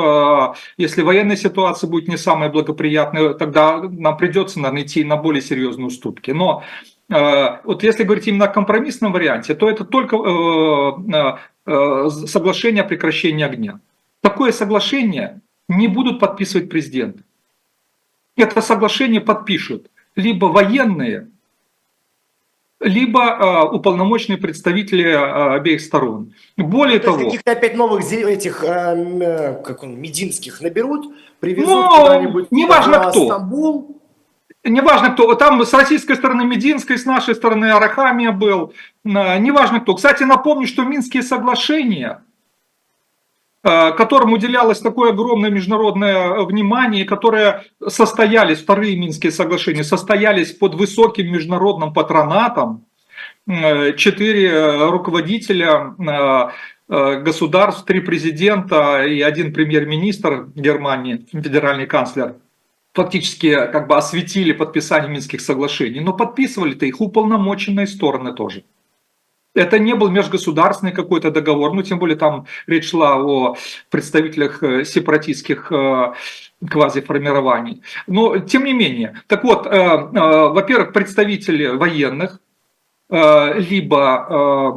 если 0.77 1.03
военная 1.03 1.37
ситуация 1.37 1.89
будет 1.89 2.09
не 2.09 2.17
самая 2.17 2.51
благоприятная, 2.51 3.35
тогда 3.35 3.81
нам 3.81 4.17
придется, 4.17 4.59
наверное, 4.59 4.83
идти 4.83 5.05
на 5.05 5.17
более 5.17 5.43
серьезные 5.43 5.87
уступки. 5.87 6.33
Но 6.33 6.65
вот 7.09 7.85
если 7.85 8.03
говорить 8.03 8.27
именно 8.27 8.47
о 8.47 8.49
компромиссном 8.49 9.13
варианте, 9.13 9.55
то 9.55 9.69
это 9.69 9.85
только 9.85 10.17
э, 10.17 11.37
э, 11.67 12.09
соглашение 12.27 12.83
о 12.83 12.89
прекращении 12.89 13.45
огня. 13.45 13.79
Такое 14.25 14.53
соглашение 14.53 15.43
не 15.69 15.87
будут 15.87 16.19
подписывать 16.19 16.71
президент. 16.71 17.19
Это 18.37 18.63
соглашение 18.63 19.21
подпишут 19.21 19.91
либо 20.17 20.47
военные, 20.47 21.29
либо 22.81 23.21
э, 23.21 23.77
уполномоченные 23.77 24.39
представители 24.39 25.05
э, 25.05 25.57
обеих 25.57 25.83
сторон. 25.83 26.33
Более 26.57 27.01
То 27.01 27.13
того... 27.13 27.27
Каких-то 27.27 27.53
опять 27.53 27.77
новых 27.77 28.11
этих, 28.11 28.65
э, 28.65 29.61
как 29.63 29.83
он, 29.83 30.01
мединских 30.01 30.63
наберут, 30.63 31.15
привезут 31.41 31.69
ну, 31.69 32.01
куда-нибудь 32.01 32.51
неважно 32.51 33.03
в 33.03 33.11
кто. 33.11 33.27
Стамбул. 33.27 34.01
Неважно 34.65 35.11
кто, 35.11 35.35
там 35.35 35.63
с 35.63 35.75
российской 35.75 36.15
стороны 36.15 36.47
Мединской, 36.47 36.97
с 36.97 37.05
нашей 37.05 37.35
стороны 37.35 37.67
Арахамия 37.67 38.33
был, 38.33 38.73
неважно 39.05 39.81
кто. 39.81 39.95
Кстати, 39.97 40.23
напомню, 40.23 40.67
что 40.67 40.85
Минские 40.85 41.23
соглашения 41.23 42.24
которым 43.65 44.35
уделялось 44.35 44.81
такое 44.81 45.13
огромное 45.13 45.49
международное 45.49 46.43
внимание, 46.43 47.07
которые 47.07 47.65
состоялись, 47.89 48.59
вторые 48.59 48.95
Минские 48.95 49.33
соглашения, 49.33 49.85
состоялись 49.85 50.53
под 50.53 50.75
высоким 50.75 51.33
международным 51.33 51.95
патронатом. 51.95 52.85
Э, 53.47 53.97
четыре 53.97 54.49
э, 54.49 54.91
руководителя 54.91 55.97
государств, 56.87 57.87
три 57.87 58.01
президента 58.01 59.07
и 59.07 59.23
один 59.23 59.55
премьер-министр 59.55 60.49
Германии, 60.55 61.27
федеральный 61.33 61.87
канцлер, 61.87 62.37
фактически 62.93 63.55
как 63.55 63.89
бы 63.89 63.97
осветили 63.97 64.53
подписание 64.53 65.11
Минских 65.11 65.41
соглашений, 65.41 66.01
но 66.01 66.13
подписывали-то 66.13 66.85
их 66.85 67.01
уполномоченные 67.01 67.87
стороны 67.87 68.35
тоже. 68.35 68.65
Это 69.55 69.79
не 69.79 69.95
был 69.95 70.11
межгосударственный 70.11 70.93
какой-то 70.93 71.31
договор, 71.31 71.73
ну 71.73 71.83
тем 71.83 72.01
более 72.01 72.17
там 72.17 72.47
речь 72.67 72.91
шла 72.91 73.17
о 73.17 73.57
представителях 73.89 74.63
э, 74.63 74.85
сепаратистских 74.85 75.71
э, 75.71 76.13
квазиформирований. 76.69 77.83
Но 78.09 78.39
тем 78.39 78.65
не 78.65 78.73
менее, 78.73 79.23
так 79.29 79.45
вот, 79.45 79.67
э, 79.67 79.97
во-первых, 80.51 80.93
представители 80.93 81.67
военных, 81.67 82.41
либо 83.11 84.73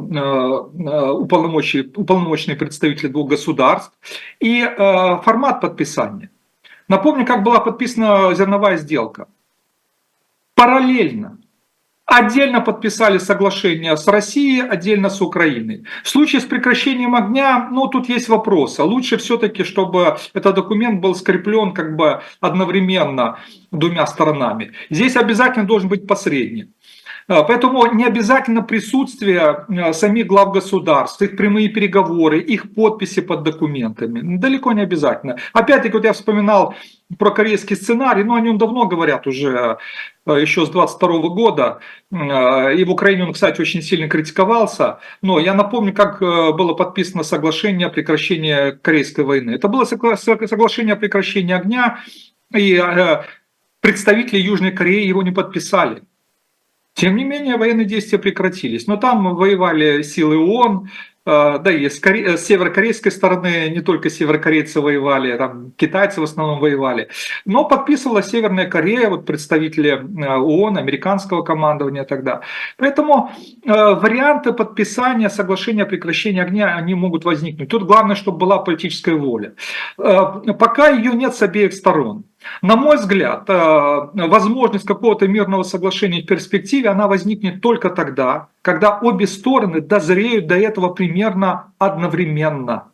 уполномоченные, 1.18 1.90
уполномоченные 1.96 2.56
представители 2.56 3.08
двух 3.08 3.30
государств 3.30 3.98
и 4.38 4.62
формат 5.24 5.62
подписания. 5.62 6.30
Напомню, 6.88 7.24
как 7.24 7.42
была 7.42 7.58
подписана 7.60 8.34
зерновая 8.34 8.76
сделка. 8.76 9.28
Параллельно 10.54 11.38
Отдельно 12.10 12.62
подписали 12.62 13.18
соглашение 13.18 13.94
с 13.94 14.08
Россией, 14.08 14.62
отдельно 14.62 15.10
с 15.10 15.20
Украиной. 15.20 15.84
В 16.02 16.08
случае 16.08 16.40
с 16.40 16.44
прекращением 16.44 17.14
огня, 17.14 17.68
ну 17.70 17.86
тут 17.86 18.08
есть 18.08 18.30
вопросы. 18.30 18.82
Лучше 18.82 19.18
все-таки, 19.18 19.62
чтобы 19.62 20.16
этот 20.32 20.54
документ 20.54 21.02
был 21.02 21.14
скреплен 21.14 21.74
как 21.74 21.96
бы 21.96 22.22
одновременно 22.40 23.40
двумя 23.70 24.06
сторонами. 24.06 24.72
Здесь 24.88 25.16
обязательно 25.16 25.66
должен 25.66 25.90
быть 25.90 26.06
посредник. 26.06 26.70
А, 27.28 27.42
поэтому 27.42 27.84
не 27.92 28.06
обязательно 28.06 28.62
присутствие 28.62 29.40
а, 29.40 29.92
самих 29.92 30.26
глав 30.26 30.52
государств, 30.52 31.20
их 31.20 31.36
прямые 31.36 31.68
переговоры, 31.68 32.40
их 32.40 32.74
подписи 32.74 33.20
под 33.20 33.42
документами. 33.42 34.38
Далеко 34.38 34.72
не 34.72 34.80
обязательно. 34.80 35.36
Опять-таки, 35.52 35.92
вот 35.92 36.04
я 36.04 36.14
вспоминал 36.14 36.74
про 37.18 37.30
корейский 37.30 37.76
сценарий, 37.76 38.24
но 38.24 38.34
о 38.34 38.40
нем 38.40 38.56
давно 38.56 38.86
говорят 38.86 39.26
уже 39.26 39.78
а, 40.24 40.32
еще 40.38 40.64
с 40.64 40.70
22 40.70 41.28
года. 41.28 41.80
И 42.10 42.84
в 42.84 42.90
Украине 42.90 43.24
он, 43.24 43.34
кстати, 43.34 43.60
очень 43.60 43.82
сильно 43.82 44.08
критиковался. 44.08 45.00
Но 45.20 45.38
я 45.38 45.52
напомню, 45.52 45.92
как 45.92 46.20
было 46.20 46.72
подписано 46.72 47.22
соглашение 47.22 47.88
о 47.88 47.90
прекращении 47.90 48.70
Корейской 48.70 49.24
войны. 49.24 49.50
Это 49.50 49.68
было 49.68 49.84
соглашение 49.84 50.94
о 50.94 50.96
прекращении 50.96 51.54
огня, 51.54 52.00
и 52.54 52.82
представители 53.80 54.38
Южной 54.38 54.72
Кореи 54.72 55.06
его 55.06 55.22
не 55.22 55.30
подписали. 55.30 56.02
Тем 56.98 57.14
не 57.14 57.22
менее, 57.22 57.56
военные 57.56 57.86
действия 57.86 58.18
прекратились. 58.18 58.88
Но 58.88 58.96
там 58.96 59.36
воевали 59.36 60.02
силы 60.02 60.36
ООН, 60.36 60.88
да 61.24 61.70
и 61.70 61.88
Коре... 62.00 62.36
с 62.36 62.46
северокорейской 62.46 63.12
стороны 63.12 63.70
не 63.70 63.82
только 63.82 64.10
северокорейцы 64.10 64.80
воевали, 64.80 65.36
там 65.36 65.72
китайцы 65.76 66.20
в 66.20 66.24
основном 66.24 66.58
воевали, 66.58 67.08
но 67.44 67.68
подписывала 67.68 68.22
Северная 68.22 68.66
Корея, 68.66 69.10
вот 69.10 69.26
представители 69.26 69.90
ООН, 69.90 70.78
американского 70.78 71.42
командования 71.42 72.04
тогда. 72.04 72.40
Поэтому 72.78 73.30
варианты 73.64 74.52
подписания 74.52 75.30
соглашения 75.30 75.82
о 75.84 75.86
прекращении 75.86 76.40
огня, 76.40 76.74
они 76.74 76.94
могут 76.94 77.24
возникнуть. 77.24 77.68
Тут 77.68 77.84
главное, 77.84 78.16
чтобы 78.16 78.38
была 78.38 78.58
политическая 78.58 79.14
воля. 79.14 79.52
Пока 79.96 80.88
ее 80.88 81.12
нет 81.12 81.34
с 81.34 81.42
обеих 81.42 81.74
сторон. 81.74 82.24
На 82.62 82.76
мой 82.76 82.96
взгляд, 82.96 83.48
э, 83.48 83.54
возможность 84.14 84.86
какого-то 84.86 85.26
мирного 85.26 85.62
соглашения 85.62 86.22
в 86.22 86.26
перспективе, 86.26 86.88
она 86.88 87.08
возникнет 87.08 87.60
только 87.60 87.90
тогда, 87.90 88.48
когда 88.62 88.98
обе 88.98 89.26
стороны 89.26 89.80
дозреют 89.80 90.46
до 90.46 90.56
этого 90.56 90.88
примерно 90.88 91.72
одновременно. 91.78 92.88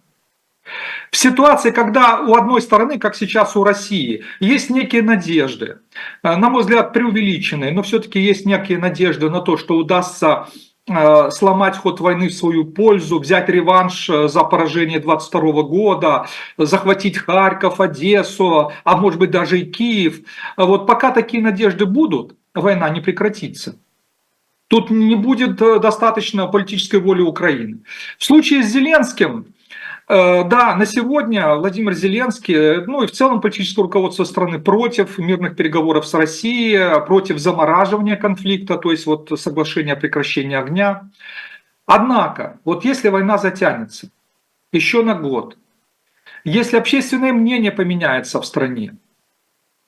В 1.10 1.16
ситуации, 1.16 1.70
когда 1.70 2.20
у 2.20 2.34
одной 2.34 2.62
стороны, 2.62 2.98
как 2.98 3.14
сейчас 3.14 3.54
у 3.54 3.64
России, 3.64 4.24
есть 4.40 4.70
некие 4.70 5.02
надежды, 5.02 5.78
э, 6.22 6.36
на 6.36 6.48
мой 6.48 6.62
взгляд, 6.62 6.92
преувеличенные, 6.92 7.72
но 7.72 7.82
все-таки 7.82 8.20
есть 8.20 8.46
некие 8.46 8.78
надежды 8.78 9.28
на 9.28 9.40
то, 9.40 9.56
что 9.56 9.76
удастся 9.76 10.48
сломать 10.86 11.78
ход 11.78 12.00
войны 12.00 12.28
в 12.28 12.34
свою 12.34 12.66
пользу, 12.66 13.18
взять 13.18 13.48
реванш 13.48 14.10
э, 14.10 14.28
за 14.28 14.44
поражение 14.44 15.00
22 15.00 15.62
года, 15.62 16.26
захватить 16.58 17.16
Харьков, 17.16 17.80
Одессу, 17.80 18.70
а 18.84 18.96
может 18.96 19.18
быть 19.18 19.30
даже 19.30 19.60
и 19.60 19.64
Киев. 19.64 20.20
Вот 20.58 20.86
пока 20.86 21.10
такие 21.10 21.42
надежды 21.42 21.86
будут, 21.86 22.36
война 22.54 22.90
не 22.90 23.00
прекратится. 23.00 23.76
Тут 24.68 24.90
не 24.90 25.14
будет 25.14 25.60
э, 25.62 25.78
достаточно 25.78 26.46
политической 26.48 27.00
воли 27.00 27.22
Украины. 27.22 27.78
В 28.18 28.24
случае 28.24 28.62
с 28.62 28.66
Зеленским 28.66 29.46
Э, 29.46 29.53
да, 30.08 30.76
на 30.76 30.84
сегодня 30.84 31.54
Владимир 31.54 31.94
Зеленский, 31.94 32.84
ну 32.84 33.02
и 33.02 33.06
в 33.06 33.12
целом 33.12 33.40
политическое 33.40 33.82
руководство 33.82 34.24
страны 34.24 34.58
против 34.58 35.18
мирных 35.18 35.56
переговоров 35.56 36.06
с 36.06 36.12
Россией, 36.14 37.04
против 37.06 37.38
замораживания 37.38 38.16
конфликта, 38.16 38.76
то 38.76 38.90
есть 38.90 39.06
вот 39.06 39.32
соглашения 39.40 39.94
о 39.94 39.96
прекращении 39.96 40.56
огня. 40.56 41.08
Однако, 41.86 42.58
вот 42.64 42.84
если 42.84 43.08
война 43.08 43.38
затянется 43.38 44.10
еще 44.72 45.02
на 45.02 45.14
год, 45.14 45.56
если 46.44 46.76
общественное 46.76 47.32
мнение 47.32 47.72
поменяется 47.72 48.40
в 48.40 48.46
стране 48.46 48.96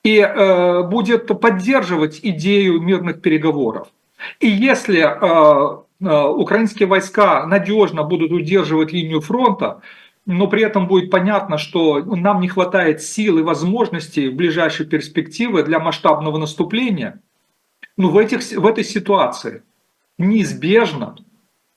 и 0.03 0.19
э, 0.19 0.83
будет 0.83 1.27
поддерживать 1.39 2.19
идею 2.23 2.81
мирных 2.81 3.21
переговоров, 3.21 3.89
и 4.39 4.47
если 4.47 5.01
э, 5.01 5.83
э, 6.01 6.27
украинские 6.27 6.87
войска 6.87 7.45
надежно 7.45 8.03
будут 8.03 8.31
удерживать 8.31 8.91
линию 8.91 9.21
фронта, 9.21 9.81
но 10.27 10.47
при 10.47 10.61
этом 10.61 10.87
будет 10.87 11.09
понятно, 11.09 11.57
что 11.57 12.03
нам 12.03 12.41
не 12.41 12.49
хватает 12.49 13.01
сил 13.01 13.39
и 13.39 13.41
возможностей 13.41 14.27
в 14.27 14.35
ближайшей 14.35 14.85
перспективе 14.85 15.63
для 15.63 15.79
масштабного 15.79 16.37
наступления, 16.37 17.21
ну, 17.95 18.09
в, 18.09 18.17
этих, 18.17 18.41
в 18.41 18.65
этой 18.65 18.83
ситуации 18.83 19.63
неизбежно, 20.17 21.15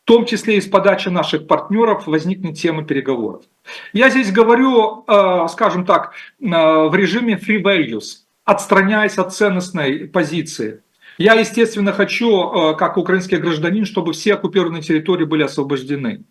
в 0.02 0.06
том 0.06 0.26
числе 0.26 0.56
и 0.56 0.60
с 0.60 0.66
подачи 0.66 1.08
наших 1.08 1.46
партнеров, 1.46 2.08
возникнет 2.08 2.58
тема 2.58 2.84
переговоров. 2.84 3.44
Я 3.92 4.10
здесь 4.10 4.32
говорю, 4.32 5.04
э, 5.06 5.46
скажем 5.48 5.86
так, 5.86 6.14
э, 6.40 6.46
в 6.48 6.92
режиме 6.92 7.36
free 7.36 7.62
values, 7.62 8.24
отстраняясь 8.44 9.16
от 9.18 9.32
ценностной 9.32 10.08
позиции. 10.08 10.82
Я, 11.18 11.34
естественно, 11.34 11.92
хочу, 11.92 12.72
э, 12.72 12.76
как 12.76 12.96
украинский 12.96 13.36
гражданин, 13.36 13.84
чтобы 13.84 14.12
все 14.12 14.34
оккупированные 14.34 14.82
территории 14.82 15.24
были 15.24 15.44
освобождены. 15.44 16.24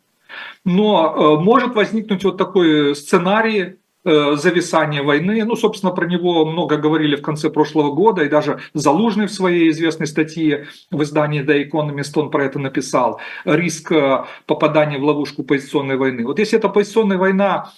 Но 0.66 1.38
э, 1.40 1.44
может 1.44 1.76
возникнуть 1.76 2.24
вот 2.24 2.38
такой 2.38 2.96
сценарий, 2.96 3.80
Э, 4.06 4.36
зависания 4.38 5.04
войны. 5.04 5.44
Ну, 5.44 5.58
собственно, 5.58 5.92
про 5.92 6.08
него 6.08 6.46
много 6.46 6.78
говорили 6.78 7.18
в 7.18 7.22
конце 7.22 7.50
прошлого 7.50 7.92
года, 7.92 8.24
и 8.24 8.30
даже 8.30 8.60
Залужный 8.74 9.26
в 9.26 9.32
своей 9.32 9.70
известной 9.72 10.08
статье 10.08 10.68
в 10.90 11.04
издании 11.04 11.44
The 11.44 11.70
Economist 11.70 12.14
он 12.16 12.32
про 12.32 12.46
это 12.46 12.60
написал. 12.60 13.20
Риск 13.44 13.92
э, 13.92 14.24
попадания 14.46 15.00
в 15.00 15.04
ловушку 15.04 15.44
позиционной 15.44 15.98
войны. 15.98 16.26
Вот 16.26 16.40
если 16.40 16.58
эта 16.58 16.70
позиционная 16.70 17.18
война 17.18 17.72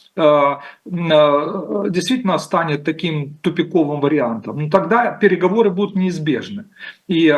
действительно 0.86 2.38
станет 2.38 2.84
таким 2.84 3.34
тупиковым 3.42 4.00
вариантом, 4.00 4.60
ну, 4.60 4.70
тогда 4.70 5.12
переговоры 5.12 5.72
будут 5.72 5.96
неизбежны. 5.96 6.66
И 7.08 7.34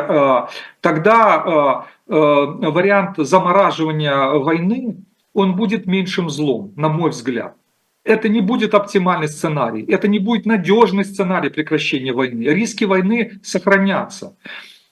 тогда 0.82 1.86
вариант 2.08 3.18
замораживания 3.18 4.34
войны, 4.34 4.98
он 5.34 5.56
будет 5.56 5.86
меньшим 5.86 6.30
злом, 6.30 6.74
на 6.76 6.90
мой 6.90 7.12
взгляд 7.12 7.56
это 8.04 8.30
не 8.30 8.42
будет 8.42 8.74
оптимальный 8.74 9.28
сценарий, 9.28 9.86
это 9.88 10.08
не 10.08 10.20
будет 10.20 10.46
надежный 10.46 11.06
сценарий 11.06 11.50
прекращения 11.50 12.12
войны. 12.12 12.44
Риски 12.44 12.84
войны 12.84 13.40
сохранятся. 13.44 14.36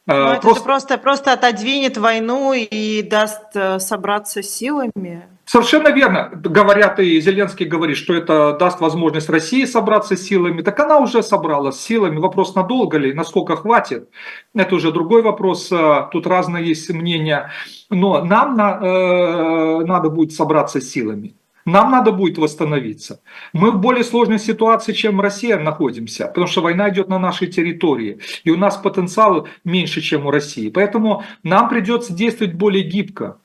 Но 0.08 0.40
просто... 0.40 0.50
Это 0.50 0.64
просто, 0.64 0.98
просто 0.98 1.34
отодвинет 1.34 1.98
войну 1.98 2.54
и 2.54 3.02
даст 3.04 3.56
э, 3.56 3.80
собраться 3.80 4.42
силами. 4.42 5.28
Совершенно 5.46 5.90
верно. 5.90 6.30
Говорят, 6.34 7.00
и 7.00 7.20
Зеленский 7.20 7.66
говорит, 7.66 7.98
что 7.98 8.14
это 8.14 8.56
даст 8.60 8.80
возможность 8.80 9.30
России 9.30 9.66
собраться 9.66 10.16
силами. 10.16 10.62
Так 10.62 10.80
она 10.80 11.00
уже 11.00 11.24
собралась 11.24 11.80
силами. 11.80 12.20
Вопрос, 12.20 12.56
надолго 12.56 12.98
ли, 12.98 13.14
насколько 13.14 13.56
хватит. 13.56 14.10
Это 14.54 14.76
уже 14.76 14.92
другой 14.92 15.24
вопрос. 15.24 15.72
Э, 15.72 16.08
тут 16.12 16.28
разные 16.28 16.68
есть 16.68 16.90
мнения. 16.90 17.52
Но 17.90 18.24
нам 18.24 18.56
на, 18.56 18.80
э, 18.82 19.86
надо 19.86 20.10
будет 20.10 20.32
собраться 20.32 20.80
силами. 20.80 21.36
Нам 21.66 21.92
надо 21.92 22.12
будет 22.12 22.38
восстановиться. 22.38 23.22
Мы 23.54 23.72
в 23.72 23.80
более 23.80 24.04
сложной 24.04 24.40
ситуации, 24.40 24.94
чем 24.94 25.22
Россия 25.22 25.60
находимся, 25.60 26.28
потому 26.28 26.48
что 26.48 26.62
война 26.62 26.90
идет 26.90 27.08
на 27.08 27.20
нашей 27.20 27.48
территории, 27.48 28.20
и 28.44 28.50
у 28.50 28.58
нас 28.58 28.78
потенциал 28.78 29.48
меньше, 29.64 30.02
чем 30.02 30.26
у 30.26 30.32
России. 30.32 30.70
Поэтому 30.70 31.24
нам 31.44 31.70
придется 31.70 32.14
действовать 32.14 32.56
более 32.56 32.84
гибко. 32.84 33.38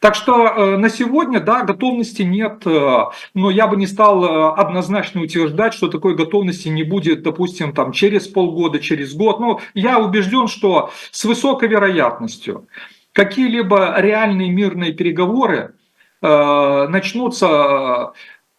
Так 0.00 0.14
что 0.14 0.46
э, 0.46 0.76
на 0.76 0.88
сегодня, 0.88 1.40
да, 1.40 1.62
готовности 1.62 2.22
нет, 2.22 2.62
э, 2.66 3.04
но 3.34 3.50
я 3.50 3.66
бы 3.66 3.76
не 3.76 3.86
стал 3.86 4.24
э, 4.24 4.54
однозначно 4.54 5.22
утверждать, 5.22 5.74
что 5.74 5.88
такой 5.88 6.14
готовности 6.14 6.68
не 6.68 6.82
будет, 6.82 7.22
допустим, 7.22 7.72
там, 7.72 7.92
через 7.92 8.28
полгода, 8.28 8.78
через 8.78 9.14
год. 9.14 9.40
Но 9.40 9.60
я 9.74 9.98
убежден, 9.98 10.48
что 10.48 10.90
с 11.10 11.24
высокой 11.24 11.68
вероятностью 11.68 12.66
какие-либо 13.12 13.94
реальные 13.98 14.50
мирные 14.50 14.92
переговоры 14.92 15.74
начнутся 16.22 18.12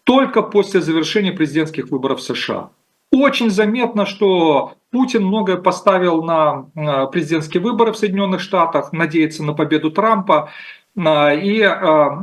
только 0.03 0.41
после 0.41 0.81
завершения 0.81 1.31
президентских 1.31 1.89
выборов 1.89 2.19
в 2.19 2.23
США. 2.23 2.69
Очень 3.13 3.49
заметно, 3.49 4.05
что 4.05 4.73
Путин 4.91 5.25
многое 5.25 5.57
поставил 5.57 6.23
на 6.23 7.07
президентские 7.07 7.63
выборы 7.63 7.93
в 7.93 7.97
Соединенных 7.97 8.41
Штатах, 8.41 8.91
надеется 8.91 9.43
на 9.43 9.53
победу 9.53 9.91
Трампа. 9.91 10.49
Э, 10.95 11.39
и 11.39 11.63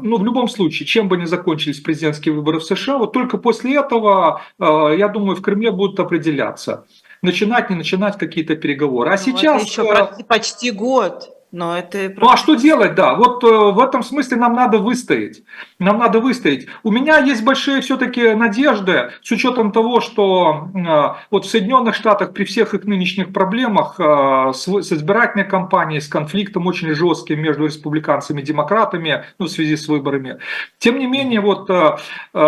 ну, 0.03 0.19
в 0.19 0.25
любом 0.25 0.49
случае, 0.49 0.87
чем 0.87 1.09
бы 1.09 1.17
ни 1.17 1.25
закончились 1.25 1.81
президентские 1.81 2.35
выборы 2.35 2.61
в 2.61 2.65
США, 2.65 2.99
вот 2.99 3.13
только 3.13 3.39
после 3.39 3.77
этого, 3.77 4.43
я 4.59 5.09
думаю, 5.09 5.37
в 5.37 5.43
Кремле 5.43 5.71
будут 5.71 5.99
определяться, 5.99 6.87
начинать, 7.23 7.71
не 7.71 7.77
начинать 7.77 8.19
какие-то 8.19 8.57
переговоры. 8.57 9.11
А 9.11 9.13
ну, 9.13 9.19
сейчас... 9.19 9.65
Еще 9.65 10.25
почти 10.29 10.71
год. 10.71 11.40
Но 11.53 11.77
это... 11.77 12.13
Ну 12.17 12.29
а 12.31 12.37
что 12.37 12.55
делать, 12.55 12.95
да? 12.95 13.15
Вот 13.15 13.43
э, 13.43 13.47
в 13.47 13.81
этом 13.81 14.05
смысле 14.05 14.37
нам 14.37 14.55
надо 14.55 14.79
выстоять. 14.79 15.43
Нам 15.81 15.99
надо 15.99 16.21
выстоять. 16.21 16.67
У 16.85 16.93
меня 16.93 17.19
есть 17.19 17.43
большие 17.43 17.81
все-таки 17.81 18.35
надежды, 18.35 19.11
с 19.23 19.31
учетом 19.33 19.73
того, 19.73 20.01
что 20.01 20.69
э, 20.73 21.23
вот 21.31 21.45
в 21.45 21.51
Соединенных 21.51 21.97
Штатах 21.97 22.35
при 22.35 22.45
всех 22.45 22.75
их 22.75 22.85
нынешних 22.85 23.33
проблемах 23.33 23.97
э, 23.99 24.53
с, 24.55 24.69
с 24.69 24.93
избирательной 24.93 25.45
кампанией, 25.45 26.01
с 26.01 26.07
конфликтом 26.07 26.69
очень 26.69 26.95
жестким 26.95 27.41
между 27.41 27.65
республиканцами 27.65 28.41
и 28.41 28.45
демократами 28.45 29.25
ну, 29.39 29.47
в 29.47 29.51
связи 29.51 29.77
с 29.77 29.89
выборами, 29.89 30.39
тем 30.79 30.99
не 31.01 31.07
менее 31.07 31.41
вот 31.41 31.69
э, 31.69 31.97
э, 32.33 32.39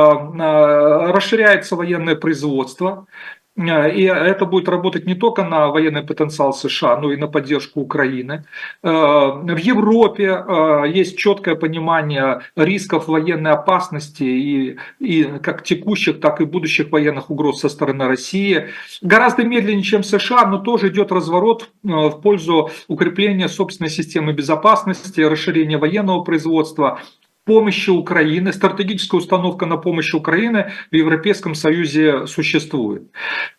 расширяется 1.12 1.74
военное 1.74 2.14
производство, 2.14 3.06
Э, 3.41 3.41
и 3.54 4.04
это 4.04 4.46
будет 4.46 4.68
работать 4.68 5.04
не 5.06 5.14
только 5.14 5.44
на 5.44 5.68
военный 5.68 6.02
потенциал 6.02 6.54
США, 6.54 6.96
но 6.96 7.12
и 7.12 7.16
на 7.16 7.26
поддержку 7.26 7.80
Украины. 7.80 8.44
Э, 8.82 8.88
в 8.88 9.58
Европе 9.58 10.24
э, 10.24 10.84
есть 10.88 11.18
четкое 11.18 11.54
понимание 11.54 12.40
рисков 12.56 13.08
военной 13.08 13.50
опасности 13.50 14.24
и, 14.24 14.78
и 15.00 15.24
как 15.42 15.64
текущих, 15.64 16.20
так 16.20 16.40
и 16.40 16.46
будущих 16.46 16.90
военных 16.90 17.30
угроз 17.30 17.60
со 17.60 17.68
стороны 17.68 18.06
России. 18.06 18.68
Гораздо 19.02 19.44
медленнее, 19.44 19.82
чем 19.82 20.02
США, 20.02 20.46
но 20.46 20.56
тоже 20.56 20.88
идет 20.88 21.12
разворот 21.12 21.68
в 21.82 22.20
пользу 22.22 22.70
укрепления 22.88 23.48
собственной 23.48 23.90
системы 23.90 24.32
безопасности, 24.32 25.20
расширения 25.20 25.76
военного 25.76 26.22
производства, 26.22 27.00
помощи 27.44 27.90
Украины, 27.90 28.52
стратегическая 28.52 29.16
установка 29.16 29.66
на 29.66 29.76
помощь 29.76 30.14
Украины 30.14 30.72
в 30.90 30.94
Европейском 30.94 31.54
Союзе 31.54 32.26
существует. 32.26 33.10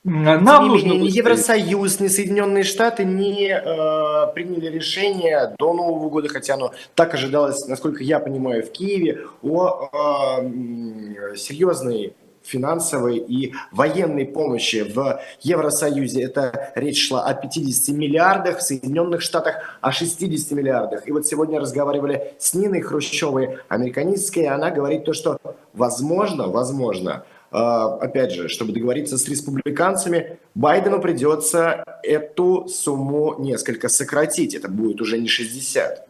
Нам 0.03 0.45
Тем 0.45 0.67
нужно 0.67 0.87
менее, 0.87 1.11
ни 1.11 1.17
Евросоюз, 1.17 1.99
ни 1.99 2.07
Соединенные 2.07 2.63
Штаты 2.63 3.03
не 3.03 3.49
э, 3.49 4.33
приняли 4.33 4.67
решение 4.67 5.55
до 5.57 5.73
Нового 5.73 6.09
года, 6.09 6.29
хотя 6.29 6.53
оно 6.53 6.73
так 6.95 7.13
ожидалось, 7.13 7.67
насколько 7.67 8.03
я 8.03 8.19
понимаю, 8.19 8.63
в 8.63 8.71
Киеве, 8.71 9.27
о 9.41 9.89
э, 9.91 11.35
серьезной 11.35 12.13
финансовой 12.43 13.17
и 13.17 13.53
военной 13.71 14.25
помощи 14.25 14.84
в 14.84 15.19
Евросоюзе. 15.41 16.23
Это 16.23 16.71
речь 16.75 17.08
шла 17.08 17.23
о 17.23 17.34
50 17.34 17.95
миллиардах, 17.95 18.60
в 18.60 18.62
Соединенных 18.62 19.21
Штатах 19.21 19.77
о 19.82 19.91
60 19.91 20.51
миллиардах. 20.51 21.08
И 21.08 21.12
вот 21.12 21.25
сегодня 21.25 21.60
разговаривали 21.60 22.34
с 22.38 22.53
Ниной 22.53 22.82
Хрущевой, 22.82 23.58
американистской, 23.69 24.43
и 24.43 24.47
она 24.47 24.69
говорит 24.69 25.06
то, 25.06 25.13
что 25.13 25.38
возможно, 25.73 26.47
возможно, 26.47 27.23
э, 27.51 27.58
опять 27.58 28.32
же, 28.32 28.49
чтобы 28.49 28.73
договориться 28.73 29.17
с 29.17 29.27
республиканцами, 29.27 30.38
Байдену 30.56 30.99
придется 30.99 31.84
эту 32.03 32.67
сумму 32.67 33.36
несколько 33.39 33.89
сократить. 33.89 34.53
Это 34.53 34.69
будет 34.69 35.01
уже 35.01 35.17
не 35.17 35.27
60. 35.27 36.08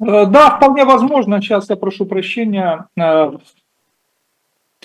Э, 0.00 0.26
да, 0.26 0.56
вполне 0.56 0.84
возможно. 0.84 1.40
Сейчас 1.40 1.70
я 1.70 1.76
прошу 1.76 2.06
прощения. 2.06 2.86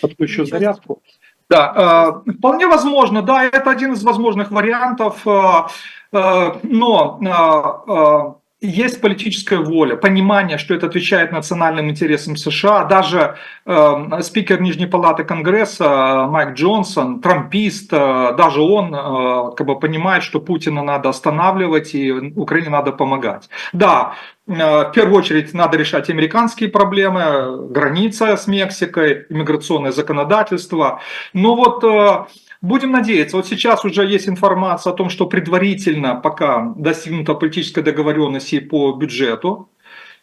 Подключу 0.01 0.45
зарядку. 0.45 1.01
Да, 1.49 2.21
э, 2.25 2.31
вполне 2.31 2.67
возможно, 2.67 3.21
да, 3.21 3.43
это 3.45 3.69
один 3.69 3.93
из 3.93 4.03
возможных 4.03 4.51
вариантов, 4.51 5.27
э, 5.27 6.59
но 6.63 8.39
есть 8.63 9.01
политическая 9.01 9.57
воля, 9.57 9.95
понимание, 9.95 10.57
что 10.57 10.73
это 10.73 10.87
отвечает 10.87 11.31
национальным 11.31 11.89
интересам 11.89 12.37
США. 12.37 12.85
Даже 12.85 13.35
э, 13.65 14.21
спикер 14.21 14.61
Нижней 14.61 14.87
палаты 14.87 15.23
Конгресса 15.25 16.27
Майк 16.29 16.55
Джонсон, 16.55 17.19
трампист, 17.21 17.91
э, 17.91 18.33
даже 18.37 18.61
он 18.61 18.95
э, 18.95 19.55
как 19.57 19.67
бы 19.67 19.79
понимает, 19.79 20.23
что 20.23 20.39
Путина 20.39 20.81
надо 20.81 21.09
останавливать 21.09 21.93
и 21.93 22.11
Украине 22.11 22.69
надо 22.69 22.93
помогать. 22.93 23.49
Да, 23.73 24.13
Э, 24.45 24.89
в 24.89 24.91
первую 24.91 25.19
очередь 25.19 25.53
надо 25.53 25.77
решать 25.77 26.09
американские 26.09 26.69
проблемы, 26.69 27.67
граница 27.69 28.35
с 28.35 28.47
Мексикой, 28.47 29.25
иммиграционное 29.29 29.91
законодательство. 29.91 31.01
Но 31.33 31.55
вот 31.55 31.83
э, 31.83 32.25
будем 32.63 32.91
надеяться, 32.91 33.37
вот 33.37 33.45
сейчас 33.45 33.85
уже 33.85 34.05
есть 34.05 34.27
информация 34.27 34.93
о 34.93 34.95
том, 34.95 35.09
что 35.09 35.27
предварительно 35.27 36.15
пока 36.15 36.73
достигнута 36.77 37.35
политическая 37.35 37.81
договоренность 37.81 38.69
по 38.69 38.93
бюджету, 38.93 39.69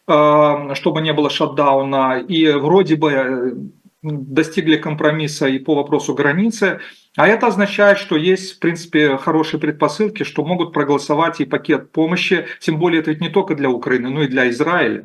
э, 0.09 0.74
чтобы 0.74 1.03
не 1.03 1.12
было 1.12 1.31
шатдауна, 1.31 2.18
и 2.18 2.50
вроде 2.53 2.96
бы 2.96 3.70
достигли 4.03 4.76
компромисса 4.76 5.46
и 5.46 5.59
по 5.59 5.74
вопросу 5.74 6.14
границы. 6.14 6.81
А 7.16 7.29
это 7.29 7.48
означает, 7.48 7.98
что 7.98 8.16
есть, 8.16 8.57
в 8.57 8.59
принципе, 8.59 9.18
хорошие 9.18 9.61
предпосылки, 9.61 10.22
что 10.22 10.42
могут 10.42 10.72
проголосовать 10.72 11.40
и 11.40 11.44
пакет 11.44 11.92
помощи, 11.92 12.46
тем 12.61 12.79
более 12.79 13.03
это 13.03 13.11
ведь 13.11 13.20
не 13.20 13.29
только 13.29 13.55
для 13.55 13.68
Украины, 13.68 14.09
но 14.09 14.22
и 14.22 14.29
для 14.29 14.48
Израиля. 14.48 15.05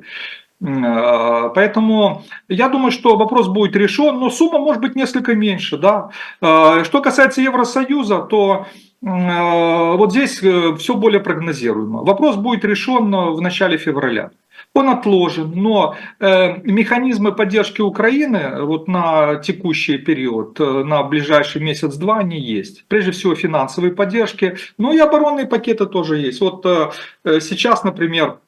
А, 0.63 1.49
поэтому 1.49 2.23
я 2.47 2.69
думаю, 2.69 2.91
что 2.91 3.17
вопрос 3.17 3.47
будет 3.47 3.75
решен, 3.75 4.19
но 4.19 4.29
сумма 4.29 4.59
может 4.59 4.81
быть 4.81 4.95
несколько 4.95 5.35
меньше. 5.35 5.77
Да? 5.77 6.09
А, 6.41 6.83
что 6.83 7.01
касается 7.01 7.41
Евросоюза, 7.41 8.19
то 8.19 8.67
а, 9.05 9.93
вот 9.93 10.11
здесь 10.11 10.41
э, 10.41 10.75
все 10.77 10.95
более 10.95 11.19
прогнозируемо. 11.19 12.03
Вопрос 12.03 12.37
будет 12.37 12.65
решен 12.65 13.11
в 13.11 13.41
начале 13.41 13.77
февраля 13.77 14.31
он 14.75 14.89
отложен, 14.89 15.51
но 15.55 15.95
э, 16.19 16.61
механизмы 16.63 17.31
поддержки 17.31 17.81
Украины 17.81 18.61
вот 18.61 18.87
на 18.87 19.35
текущий 19.35 19.97
период, 19.97 20.59
э, 20.59 20.83
на 20.83 21.01
ближайший 21.03 21.61
месяц-два 21.61 22.17
они 22.17 22.39
есть. 22.39 22.85
Прежде 22.87 23.11
всего 23.11 23.35
финансовые 23.35 23.93
поддержки, 23.93 24.57
но 24.77 24.91
и 24.91 24.99
оборонные 24.99 25.45
пакеты 25.45 25.85
тоже 25.85 26.17
есть. 26.17 26.41
Вот 26.41 26.65
э, 26.65 26.91
э 27.23 27.39
сейчас, 27.39 27.85
например, 27.85 28.27
э, 28.27 28.44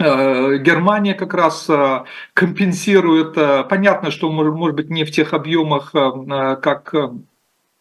Германия 0.00 1.14
как 1.14 1.34
раз 1.34 1.68
компенсирует, 2.32 3.34
понятно, 3.68 4.12
что 4.12 4.30
может 4.30 4.76
быть 4.76 4.90
не 4.90 5.04
в 5.04 5.10
тех 5.10 5.32
объемах, 5.32 5.90
как 5.92 6.94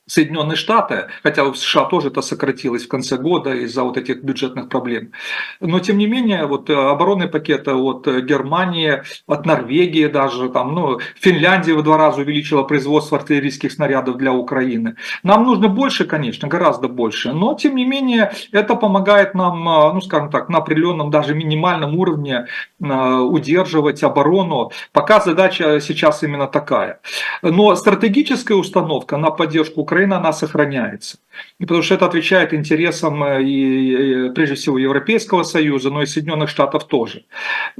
Соединенные 0.08 0.56
Штаты, 0.56 1.08
хотя 1.22 1.44
в 1.44 1.56
США 1.56 1.86
тоже 1.86 2.08
это 2.08 2.22
сократилось 2.22 2.86
в 2.86 2.88
конце 2.88 3.18
года 3.18 3.54
из-за 3.54 3.84
вот 3.84 3.98
этих 3.98 4.24
бюджетных 4.24 4.70
проблем. 4.70 5.12
Но 5.60 5.80
тем 5.80 5.98
не 5.98 6.08
менее, 6.08 6.46
вот 6.46 6.70
э, 6.70 6.74
оборонные 6.74 7.28
пакеты 7.28 7.74
от 7.74 8.08
Германии, 8.08 9.04
от 9.28 9.46
Норвегии 9.46 10.08
даже, 10.08 10.50
там, 10.50 10.74
ну, 10.74 11.00
Финляндия 11.20 11.74
в 11.74 11.84
два 11.84 11.98
раза 11.98 12.22
увеличила 12.22 12.64
производство 12.64 13.18
артиллерийских 13.18 13.72
снарядов 13.72 14.16
для 14.16 14.32
Украины. 14.32 14.96
Нам 15.24 15.44
нужно 15.44 15.68
больше, 15.68 16.06
конечно, 16.06 16.48
гораздо 16.48 16.88
больше, 16.88 17.34
но 17.34 17.54
тем 17.54 17.76
не 17.76 17.86
менее 17.86 18.32
это 18.54 18.76
помогает 18.76 19.36
нам, 19.36 19.68
э, 19.68 19.94
ну, 19.94 20.02
скажем 20.02 20.30
так, 20.30 20.48
на 20.48 20.60
определенном 20.60 21.12
даже 21.12 21.36
минимальном 21.36 21.98
уровне 21.98 22.46
э, 22.80 23.16
удерживать 23.20 24.04
оборону. 24.04 24.72
Пока 24.94 25.20
задача 25.20 25.82
сейчас 25.82 26.24
именно 26.24 26.48
такая. 26.48 27.02
Но 27.42 27.76
стратегическая 27.76 28.56
установка 28.56 29.18
на 29.18 29.32
поддержку 29.32 29.82
Украины 29.82 29.97
Украина, 29.98 30.18
она 30.18 30.32
сохраняется. 30.32 31.18
И 31.60 31.66
потому 31.66 31.84
что 31.84 31.96
это 31.96 32.06
отвечает 32.06 32.54
интересам 32.54 33.24
э, 33.24 33.44
и, 33.44 34.30
прежде 34.36 34.56
всего 34.56 34.78
Европейского 34.78 35.44
Союза, 35.44 35.90
но 35.90 36.02
и 36.02 36.06
Соединенных 36.06 36.50
Штатов 36.50 36.84
тоже. 36.84 37.24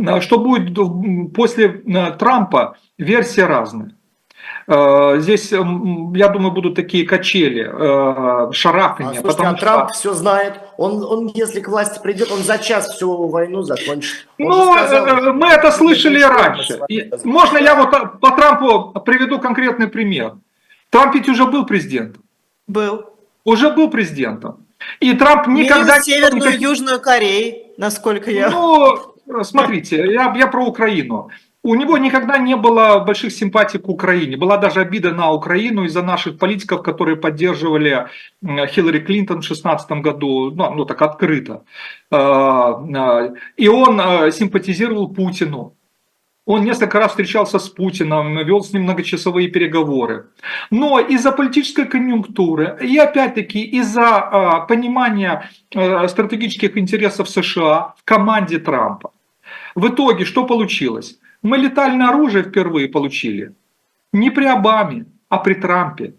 А 0.06 0.22
что 0.22 0.40
будет 0.40 0.76
после 1.36 1.66
э, 1.66 2.12
Трампа, 2.18 2.76
версии 2.98 3.42
разные. 3.42 3.92
Э, 4.68 5.20
здесь, 5.20 5.52
я 5.52 6.28
думаю, 6.30 6.52
будут 6.52 6.76
такие 6.76 7.06
качели, 7.06 7.64
шарахания. 8.54 9.20
А, 9.20 9.22
слушайте, 9.22 9.44
а 9.44 9.54
Трамп 9.54 9.92
все 9.92 10.14
знает. 10.14 10.54
Он, 10.78 11.04
он, 11.04 11.32
если 11.36 11.60
к 11.60 11.68
власти 11.68 12.02
придет, 12.02 12.32
он 12.32 12.40
за 12.40 12.58
час 12.58 12.96
всю 12.96 13.28
войну 13.28 13.62
закончит. 13.62 14.28
Он 14.40 14.48
ну, 14.48 14.74
сказал, 14.74 15.34
мы 15.34 15.48
это 15.48 15.72
слышали 15.72 16.22
раньше. 16.22 16.80
Можно 17.24 17.60
я 17.60 17.76
вот 17.76 18.20
по 18.20 18.32
Трампу 18.32 19.00
приведу 19.02 19.40
конкретный 19.40 19.88
пример. 19.88 20.34
Трамп 20.90 21.16
ведь 21.16 21.30
уже 21.30 21.46
был 21.46 21.66
президентом. 21.66 22.24
Был. 22.68 23.06
Уже 23.44 23.70
был 23.72 23.90
президентом. 23.90 24.66
И 25.00 25.14
Трамп 25.14 25.48
никогда... 25.48 25.94
Минус 25.94 26.06
Северную 26.06 26.42
никаких... 26.42 26.62
Южную 26.62 27.00
Корею, 27.00 27.74
насколько 27.78 28.32
я... 28.32 28.50
Ну, 28.50 29.44
смотрите, 29.44 29.98
я, 30.12 30.34
я 30.36 30.48
про 30.48 30.66
Украину. 30.66 31.30
У 31.64 31.76
него 31.76 31.98
никогда 31.98 32.38
не 32.38 32.56
было 32.56 33.00
больших 33.00 33.34
симпатий 33.34 33.80
к 33.80 33.90
Украине. 33.90 34.38
Была 34.38 34.58
даже 34.58 34.80
обида 34.80 35.12
на 35.12 35.32
Украину 35.32 35.84
из-за 35.84 36.02
наших 36.02 36.38
политиков, 36.38 36.82
которые 36.82 37.18
поддерживали 37.18 38.08
Хиллари 38.42 39.00
Клинтон 39.00 39.42
в 39.42 39.48
2016 39.48 39.92
году, 40.02 40.52
ну, 40.52 40.74
ну 40.74 40.86
так 40.86 41.02
открыто. 41.02 41.64
А, 42.10 42.72
а, 42.72 43.34
и 43.58 43.68
он 43.68 44.00
а, 44.00 44.32
симпатизировал 44.32 45.10
Путину. 45.14 45.77
Он 46.48 46.64
несколько 46.64 47.00
раз 47.00 47.12
встречался 47.12 47.60
с 47.60 47.68
Путиным, 47.68 48.38
вел 48.46 48.62
с 48.62 48.72
ним 48.72 48.84
многочасовые 48.84 49.50
переговоры. 49.50 50.28
Но 50.72 50.98
из-за 50.98 51.34
политической 51.34 51.86
конъюнктуры 51.86 52.78
и 52.82 52.98
опять-таки 52.98 53.62
из-за 53.80 54.02
э, 54.02 54.68
понимания 54.68 55.50
э, 55.76 56.08
стратегических 56.08 56.78
интересов 56.78 57.28
США 57.28 57.94
в 57.98 58.04
команде 58.06 58.60
Трампа. 58.60 59.12
В 59.76 59.90
итоге 59.90 60.24
что 60.24 60.46
получилось? 60.46 61.20
Мы 61.42 61.58
летальное 61.58 62.08
оружие 62.08 62.44
впервые 62.44 62.88
получили. 62.88 63.54
Не 64.14 64.32
при 64.32 64.46
Обаме, 64.46 65.06
а 65.28 65.40
при 65.40 65.54
Трампе. 65.54 66.14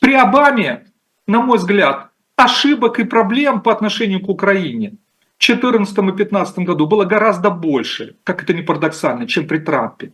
При 0.00 0.14
Обаме, 0.14 0.84
на 1.26 1.40
мой 1.40 1.58
взгляд, 1.58 2.10
ошибок 2.36 3.00
и 3.00 3.04
проблем 3.04 3.60
по 3.60 3.72
отношению 3.72 4.20
к 4.20 4.28
Украине– 4.28 4.92
2014 5.40 5.98
и 5.98 6.02
2015 6.02 6.58
году 6.58 6.86
было 6.86 7.04
гораздо 7.04 7.50
больше, 7.50 8.16
как 8.24 8.42
это 8.42 8.52
не 8.52 8.62
парадоксально, 8.62 9.26
чем 9.26 9.46
при 9.46 9.58
Трампе. 9.58 10.12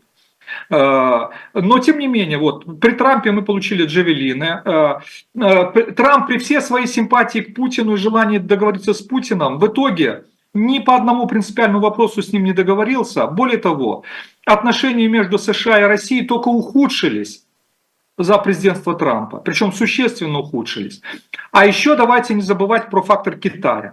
Э, 0.70 1.28
но, 1.54 1.78
тем 1.80 1.98
не 1.98 2.06
менее, 2.06 2.38
вот, 2.38 2.80
при 2.80 2.92
Трампе 2.92 3.32
мы 3.32 3.42
получили 3.42 3.84
джавелины. 3.84 4.62
Э, 4.64 5.00
э, 5.34 5.92
Трамп 5.96 6.28
при 6.28 6.38
всей 6.38 6.60
своей 6.60 6.86
симпатии 6.86 7.40
к 7.40 7.54
Путину 7.54 7.94
и 7.94 7.96
желании 7.96 8.38
договориться 8.38 8.94
с 8.94 9.02
Путиным, 9.02 9.58
в 9.58 9.66
итоге 9.66 10.24
ни 10.54 10.78
по 10.78 10.94
одному 10.94 11.26
принципиальному 11.26 11.80
вопросу 11.80 12.22
с 12.22 12.32
ним 12.32 12.44
не 12.44 12.52
договорился. 12.52 13.26
Более 13.26 13.58
того, 13.58 14.04
отношения 14.46 15.08
между 15.08 15.38
США 15.38 15.80
и 15.80 15.82
Россией 15.82 16.26
только 16.26 16.48
ухудшились 16.48 17.44
за 18.18 18.38
президентство 18.38 18.94
Трампа, 18.94 19.38
причем 19.38 19.72
существенно 19.72 20.38
ухудшились. 20.38 21.02
А 21.52 21.66
еще 21.66 21.96
давайте 21.96 22.34
не 22.34 22.42
забывать 22.42 22.90
про 22.90 23.02
фактор 23.02 23.36
Китая. 23.36 23.92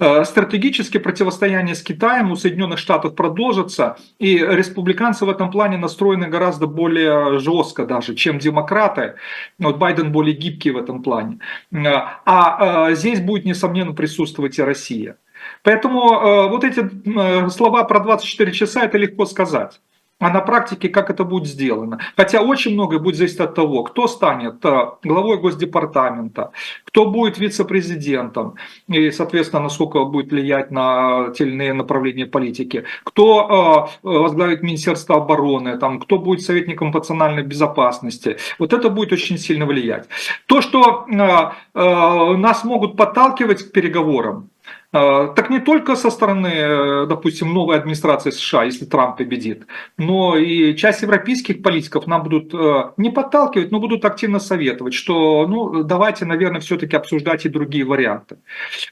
Э, 0.00 0.24
стратегические 0.24 1.02
противостояния 1.02 1.74
с 1.74 1.82
Китаем 1.82 2.32
у 2.32 2.36
Соединенных 2.36 2.78
Штатов 2.78 3.14
продолжатся, 3.14 3.98
и 4.18 4.38
республиканцы 4.38 5.26
в 5.26 5.28
этом 5.28 5.50
плане 5.50 5.76
настроены 5.76 6.26
гораздо 6.26 6.66
более 6.66 7.38
жестко 7.38 7.84
даже, 7.84 8.14
чем 8.14 8.38
демократы. 8.38 9.16
Вот 9.58 9.76
Байден 9.76 10.10
более 10.10 10.34
гибкий 10.34 10.70
в 10.70 10.78
этом 10.78 11.02
плане. 11.02 11.40
Э, 11.70 11.84
а 12.24 12.88
э, 12.88 12.94
здесь 12.94 13.20
будет, 13.20 13.44
несомненно, 13.44 13.92
присутствовать 13.92 14.58
и 14.58 14.62
Россия. 14.62 15.16
Поэтому 15.62 16.48
вот 16.50 16.64
эти 16.64 17.48
слова 17.48 17.84
про 17.84 18.00
24 18.00 18.52
часа, 18.52 18.82
это 18.84 18.98
легко 18.98 19.24
сказать. 19.24 19.80
А 20.20 20.30
на 20.30 20.40
практике 20.40 20.88
как 20.88 21.10
это 21.10 21.24
будет 21.24 21.48
сделано. 21.48 21.98
Хотя 22.16 22.42
очень 22.42 22.74
многое 22.74 22.98
будет 22.98 23.16
зависеть 23.16 23.40
от 23.40 23.54
того, 23.54 23.82
кто 23.82 24.06
станет 24.06 24.64
э, 24.64 24.90
главой 25.02 25.38
Госдепартамента, 25.38 26.52
кто 26.84 27.06
будет 27.06 27.38
вице-президентом, 27.38 28.54
и, 28.86 29.10
соответственно, 29.10 29.62
насколько 29.62 30.04
будет 30.04 30.30
влиять 30.30 30.70
на 30.70 31.30
те 31.30 31.44
или 31.44 31.52
иные 31.52 31.72
направления 31.72 32.26
политики, 32.26 32.84
кто 33.02 33.88
э, 34.02 34.06
возглавит 34.06 34.62
Министерство 34.62 35.16
обороны, 35.16 35.78
там, 35.78 35.98
кто 35.98 36.18
будет 36.18 36.42
советником 36.42 36.90
национальной 36.90 37.42
безопасности. 37.42 38.36
Вот 38.58 38.72
это 38.72 38.90
будет 38.90 39.12
очень 39.12 39.38
сильно 39.38 39.64
влиять. 39.64 40.06
То, 40.46 40.60
что 40.60 41.06
нас 41.08 42.64
могут 42.64 42.96
подталкивать 42.96 43.62
к 43.62 43.72
переговорам, 43.72 44.50
так 44.92 45.50
не 45.50 45.60
только 45.60 45.94
со 45.94 46.10
стороны, 46.10 46.48
э, 46.48 47.06
допустим, 47.06 47.54
новой 47.54 47.76
администрации 47.76 48.30
США, 48.30 48.64
если 48.64 48.86
Трамп 48.86 49.18
победит, 49.18 49.66
но 49.96 50.36
и 50.36 50.74
часть 50.74 51.02
европейских 51.02 51.62
политиков 51.62 52.08
нам 52.08 52.24
будут 52.24 52.52
э, 52.52 52.90
не 52.96 53.10
подталкивать, 53.10 53.70
но 53.70 53.78
будут 53.78 54.04
активно 54.04 54.40
советовать, 54.40 54.94
что 54.94 55.46
ну, 55.46 55.84
давайте, 55.84 56.24
наверное, 56.24 56.60
все-таки 56.60 56.96
обсуждать 56.96 57.46
и 57.46 57.48
другие 57.48 57.84
варианты. 57.84 58.38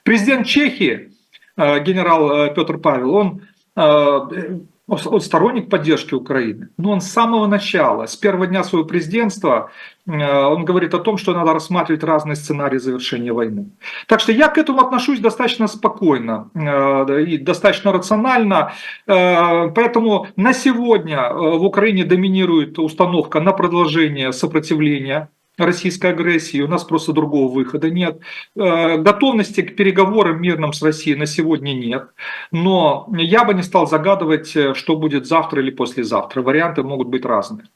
Президент 0.04 0.46
Чехии, 0.46 1.10
э, 1.56 1.80
генерал 1.82 2.54
Петр 2.54 2.78
Павел, 2.78 3.14
он 3.14 3.42
он 4.88 5.20
сторонник 5.20 5.68
поддержки 5.68 6.14
Украины, 6.14 6.68
но 6.78 6.90
он 6.90 7.00
с 7.00 7.12
самого 7.12 7.46
начала, 7.46 8.06
с 8.06 8.16
первого 8.16 8.46
дня 8.46 8.64
своего 8.64 8.88
президентства, 8.88 9.70
э, 10.06 10.12
он 10.12 10.64
говорит 10.64 10.94
о 10.94 10.98
том, 10.98 11.18
что 11.18 11.34
надо 11.34 11.52
рассматривать 11.52 12.02
разные 12.02 12.36
сценарии 12.36 12.78
завершения 12.78 13.32
войны. 13.32 13.66
Так 14.06 14.20
что 14.20 14.32
я 14.32 14.48
к 14.48 14.56
этому 14.56 14.80
отношусь 14.80 15.20
достаточно 15.20 15.66
спокойно 15.66 16.50
э, 16.54 17.22
и 17.22 17.36
достаточно 17.38 17.92
рационально. 17.92 18.72
Э, 19.06 19.68
поэтому 19.74 20.28
на 20.36 20.54
сегодня 20.54 21.32
в 21.32 21.64
Украине 21.64 22.04
доминирует 22.04 22.78
установка 22.78 23.40
на 23.40 23.52
продолжение 23.52 24.32
сопротивления 24.32 25.28
российской 25.58 26.12
агрессии, 26.12 26.60
у 26.60 26.68
нас 26.68 26.84
просто 26.84 27.12
другого 27.12 27.52
выхода 27.52 27.90
нет. 27.90 28.20
Э, 28.56 28.96
готовности 28.96 29.62
к 29.62 29.76
переговорам 29.76 30.40
мирным 30.40 30.72
с 30.72 30.82
Россией 30.82 31.16
на 31.16 31.26
сегодня 31.26 31.72
нет, 31.72 32.08
но 32.52 33.08
я 33.16 33.44
бы 33.44 33.54
не 33.54 33.62
стал 33.62 33.86
загадывать, 33.86 34.56
э, 34.56 34.74
что 34.74 34.96
будет 34.96 35.26
завтра 35.26 35.62
или 35.62 35.70
послезавтра. 35.70 36.42
Варианты 36.42 36.82
могут 36.82 37.08
быть 37.08 37.24
разные. 37.24 37.66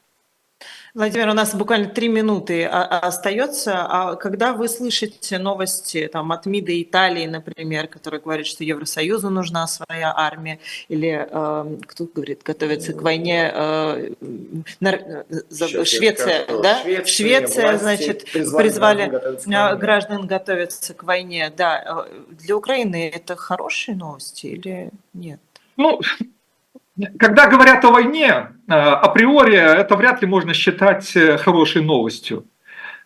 Владимир, 0.95 1.31
у 1.31 1.33
нас 1.33 1.55
буквально 1.55 1.89
три 1.89 2.09
минуты 2.09 2.67
остается. 2.67 3.87
А 3.89 4.15
когда 4.17 4.53
вы 4.53 4.69
слышите 4.69 5.39
новости 5.39 6.07
там, 6.13 6.33
от 6.33 6.45
МИДа 6.45 6.83
Италии, 6.83 7.25
например, 7.25 7.87
которые 7.89 8.21
говорят, 8.21 8.47
что 8.47 8.63
Евросоюзу 8.63 9.31
нужна 9.31 9.67
своя 9.69 10.13
армия, 10.15 10.59
или 10.89 11.27
э, 11.31 11.79
кто 11.87 12.05
говорит, 12.05 12.43
готовится 12.43 12.93
к 12.93 13.01
войне, 13.01 13.51
э, 13.55 14.11
нар... 14.81 15.25
Швеция, 15.51 16.47
да? 16.63 16.83
Швеция, 16.83 17.05
Швеция 17.07 17.79
значит, 17.79 18.31
призвали, 18.31 19.07
граждан, 19.09 19.55
а, 19.55 19.77
граждан 19.77 20.27
готовиться 20.27 20.93
к 20.93 21.05
войне. 21.05 21.51
Да, 21.57 22.07
э, 22.07 22.23
для 22.33 22.55
Украины 22.55 23.09
это 23.09 23.35
хорошие 23.35 23.97
новости 23.97 24.47
или 24.49 24.91
нет? 25.15 25.41
Ну, 25.79 26.03
когда 27.19 27.47
говорят 27.47 27.85
о 27.85 27.91
войне, 27.91 28.49
э, 28.69 28.73
априори 28.73 29.57
это 29.57 29.97
вряд 29.97 30.21
ли 30.23 30.29
можно 30.29 30.55
считать 30.55 31.17
э, 31.17 31.39
хорошей 31.39 31.83
новостью. 31.83 32.47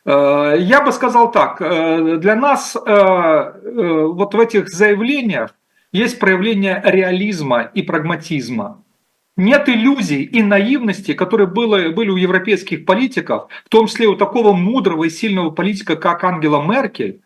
Э, 0.05 0.57
я 0.59 0.81
бы 0.81 0.93
сказал 0.93 1.31
так, 1.31 1.59
для 1.59 2.37
нас 2.37 2.75
вот 2.75 4.35
в 4.35 4.41
этих 4.41 4.69
заявлениях 4.69 5.55
есть 5.93 6.19
проявление 6.19 6.83
реализма 6.85 7.63
и 7.63 7.83
прагматизма. 7.83 8.83
Нет 9.37 9.69
иллюзий 9.69 10.23
и 10.23 10.43
наивности, 10.43 11.13
которые 11.13 11.47
были, 11.47 11.93
были 11.93 12.09
у 12.09 12.17
европейских 12.17 12.87
политиков, 12.87 13.49
в 13.67 13.69
том 13.69 13.87
числе 13.87 14.07
у 14.07 14.17
такого 14.17 14.55
мудрого 14.55 15.05
и 15.05 15.11
сильного 15.11 15.51
политика, 15.51 15.97
как 15.97 16.25
Ангела 16.25 16.63
Меркель, 16.63 17.21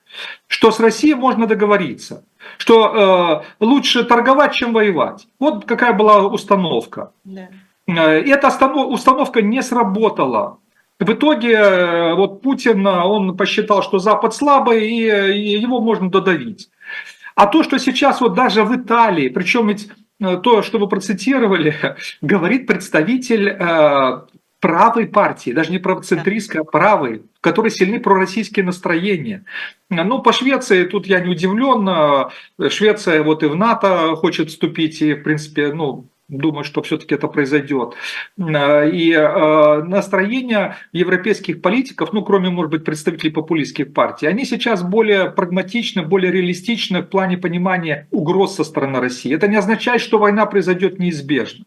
что 0.48 0.72
с 0.72 0.80
Россией 0.80 1.14
можно 1.14 1.46
договориться, 1.46 2.24
что 2.58 3.42
э, 3.60 3.64
лучше 3.64 4.04
торговать, 4.04 4.52
чем 4.52 4.72
воевать. 4.72 5.26
Вот 5.38 5.64
какая 5.64 5.92
была 5.92 6.26
установка. 6.26 7.12
Да. 7.24 7.48
Э, 7.86 8.20
эта 8.20 8.48
установка 8.48 9.42
не 9.42 9.62
сработала. 9.62 10.58
В 10.98 11.12
итоге 11.12 11.52
э, 11.52 12.14
вот 12.14 12.42
Путин, 12.42 12.86
он 12.86 13.36
посчитал, 13.36 13.82
что 13.82 13.98
Запад 13.98 14.34
слабый 14.34 14.86
и, 14.86 15.58
его 15.58 15.80
можно 15.80 16.10
додавить. 16.10 16.68
А 17.34 17.46
то, 17.46 17.62
что 17.62 17.78
сейчас 17.78 18.20
вот 18.20 18.34
даже 18.34 18.64
в 18.64 18.76
Италии, 18.76 19.30
причем 19.30 19.68
ведь 19.68 19.88
э, 20.20 20.36
то, 20.42 20.60
что 20.60 20.78
вы 20.78 20.88
процитировали, 20.88 21.74
говорит 22.20 22.66
представитель 22.66 23.48
э, 23.48 24.22
правой 24.60 25.06
партии, 25.06 25.50
даже 25.52 25.72
не 25.72 25.78
правоцентристской, 25.78 26.60
а 26.60 26.64
правой, 26.64 27.22
в 27.38 27.40
которой 27.40 27.70
сильны 27.70 27.98
пророссийские 27.98 28.64
настроения. 28.64 29.44
Ну, 29.88 30.20
по 30.20 30.32
Швеции 30.32 30.84
тут 30.84 31.06
я 31.06 31.20
не 31.20 31.30
удивлен. 31.30 32.30
Швеция 32.70 33.22
вот 33.22 33.42
и 33.42 33.46
в 33.46 33.56
НАТО 33.56 34.14
хочет 34.16 34.50
вступить, 34.50 35.00
и, 35.02 35.14
в 35.14 35.22
принципе, 35.22 35.72
ну, 35.72 36.06
думаю, 36.30 36.64
что 36.64 36.82
все-таки 36.82 37.14
это 37.14 37.28
произойдет. 37.28 37.94
И 38.38 39.12
э, 39.12 39.82
настроение 39.82 40.76
европейских 40.92 41.60
политиков, 41.60 42.12
ну, 42.12 42.22
кроме, 42.22 42.50
может 42.50 42.70
быть, 42.70 42.84
представителей 42.84 43.30
популистских 43.30 43.92
партий, 43.92 44.26
они 44.26 44.44
сейчас 44.44 44.82
более 44.82 45.30
прагматичны, 45.30 46.02
более 46.02 46.32
реалистичны 46.32 47.02
в 47.02 47.06
плане 47.06 47.36
понимания 47.36 48.06
угроз 48.10 48.56
со 48.56 48.64
стороны 48.64 49.00
России. 49.00 49.34
Это 49.34 49.48
не 49.48 49.56
означает, 49.56 50.00
что 50.00 50.18
война 50.18 50.46
произойдет 50.46 50.98
неизбежно. 50.98 51.64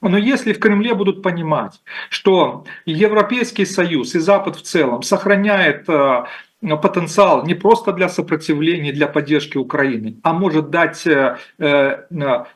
Но 0.00 0.16
если 0.16 0.52
в 0.52 0.58
Кремле 0.58 0.94
будут 0.94 1.22
понимать, 1.22 1.80
что 2.08 2.64
Европейский 2.86 3.66
Союз 3.66 4.14
и 4.14 4.18
Запад 4.18 4.56
в 4.56 4.62
целом 4.62 5.02
сохраняет 5.02 5.88
э, 5.88 6.24
потенциал 6.60 7.46
не 7.46 7.54
просто 7.54 7.92
для 7.92 8.08
сопротивления, 8.08 8.92
для 8.92 9.06
поддержки 9.06 9.58
Украины, 9.58 10.16
а 10.22 10.32
может 10.32 10.70
дать 10.70 11.06
э, 11.06 11.36
э, 11.58 12.04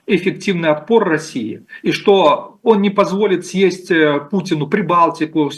эффективный 0.07 0.71
отпор 0.71 1.09
России, 1.09 1.65
и 1.83 1.93
что 1.93 2.59
он 2.63 2.83
не 2.83 2.91
позволит 2.91 3.47
съесть 3.47 3.91
Путину 4.31 4.67
Прибалтику, 4.67 5.51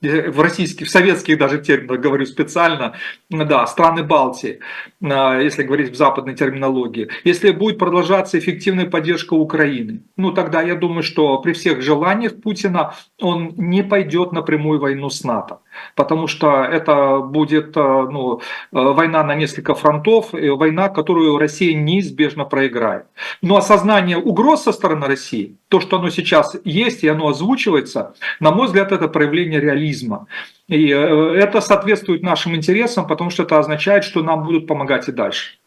в 0.00 0.40
российских, 0.40 0.86
в 0.86 0.90
советских 0.90 1.38
даже 1.38 1.58
терминах 1.58 2.00
говорю 2.00 2.24
специально, 2.24 2.94
да, 3.30 3.66
страны 3.66 4.04
Балтии, 4.04 4.60
а, 5.02 5.40
если 5.40 5.64
говорить 5.64 5.90
в 5.90 5.96
западной 5.96 6.34
терминологии, 6.34 7.08
если 7.24 7.50
будет 7.50 7.78
продолжаться 7.78 8.38
эффективная 8.38 8.86
поддержка 8.86 9.34
Украины, 9.34 10.02
ну 10.16 10.30
тогда 10.30 10.62
я 10.62 10.76
думаю, 10.76 11.02
что 11.02 11.38
при 11.38 11.52
всех 11.52 11.82
желаниях 11.82 12.40
Путина 12.40 12.94
он 13.20 13.54
не 13.56 13.82
пойдет 13.82 14.30
на 14.32 14.42
прямую 14.42 14.78
войну 14.78 15.10
с 15.10 15.24
НАТО, 15.24 15.60
потому 15.96 16.28
что 16.28 16.62
это 16.62 17.18
будет 17.18 17.76
а, 17.76 18.06
ну, 18.08 18.40
война 18.70 19.24
на 19.24 19.34
несколько 19.34 19.74
фронтов, 19.74 20.28
война, 20.32 20.90
которую 20.90 21.38
Россия 21.38 21.76
неизбежно 21.76 22.44
проиграет. 22.44 23.06
Но 23.42 23.56
осознание 23.56 24.16
угроз 24.16 24.62
со 24.62 24.72
стороны 24.72 25.06
России, 25.06 25.56
то, 25.68 25.80
что 25.80 25.98
оно 25.98 26.10
сейчас 26.10 26.56
есть 26.64 27.02
и 27.02 27.08
оно 27.08 27.28
озвучивается, 27.28 28.14
на 28.38 28.52
мой 28.52 28.66
взгляд, 28.66 28.92
это 28.92 29.08
проявление 29.08 29.60
реализма 29.60 29.87
альтруизма. 29.88 30.26
И 30.68 30.90
э, 30.90 31.34
это 31.36 31.60
соответствует 31.60 32.22
нашим 32.22 32.54
интересам, 32.54 33.06
потому 33.06 33.30
что 33.30 33.42
это 33.42 33.58
означает, 33.58 34.04
что 34.04 34.22
нам 34.22 34.44
будут 34.44 34.66
помогать 34.66 35.08
и 35.08 35.12
дальше. 35.12 35.58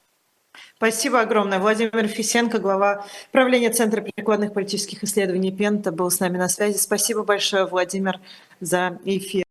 Спасибо 0.78 1.22
огромное. 1.22 1.60
Владимир 1.60 2.08
Фисенко, 2.08 2.58
глава 2.58 3.06
правления 3.32 3.70
Центра 3.70 4.02
прикладных 4.02 4.54
политических 4.54 5.04
исследований 5.04 5.52
Пента, 5.52 5.92
был 5.92 6.10
с 6.10 6.20
нами 6.20 6.38
на 6.38 6.50
связи. 6.50 6.78
Спасибо 6.78 7.24
большое, 7.24 7.66
Владимир, 7.66 8.20
за 8.62 8.98
эфир. 9.06 9.40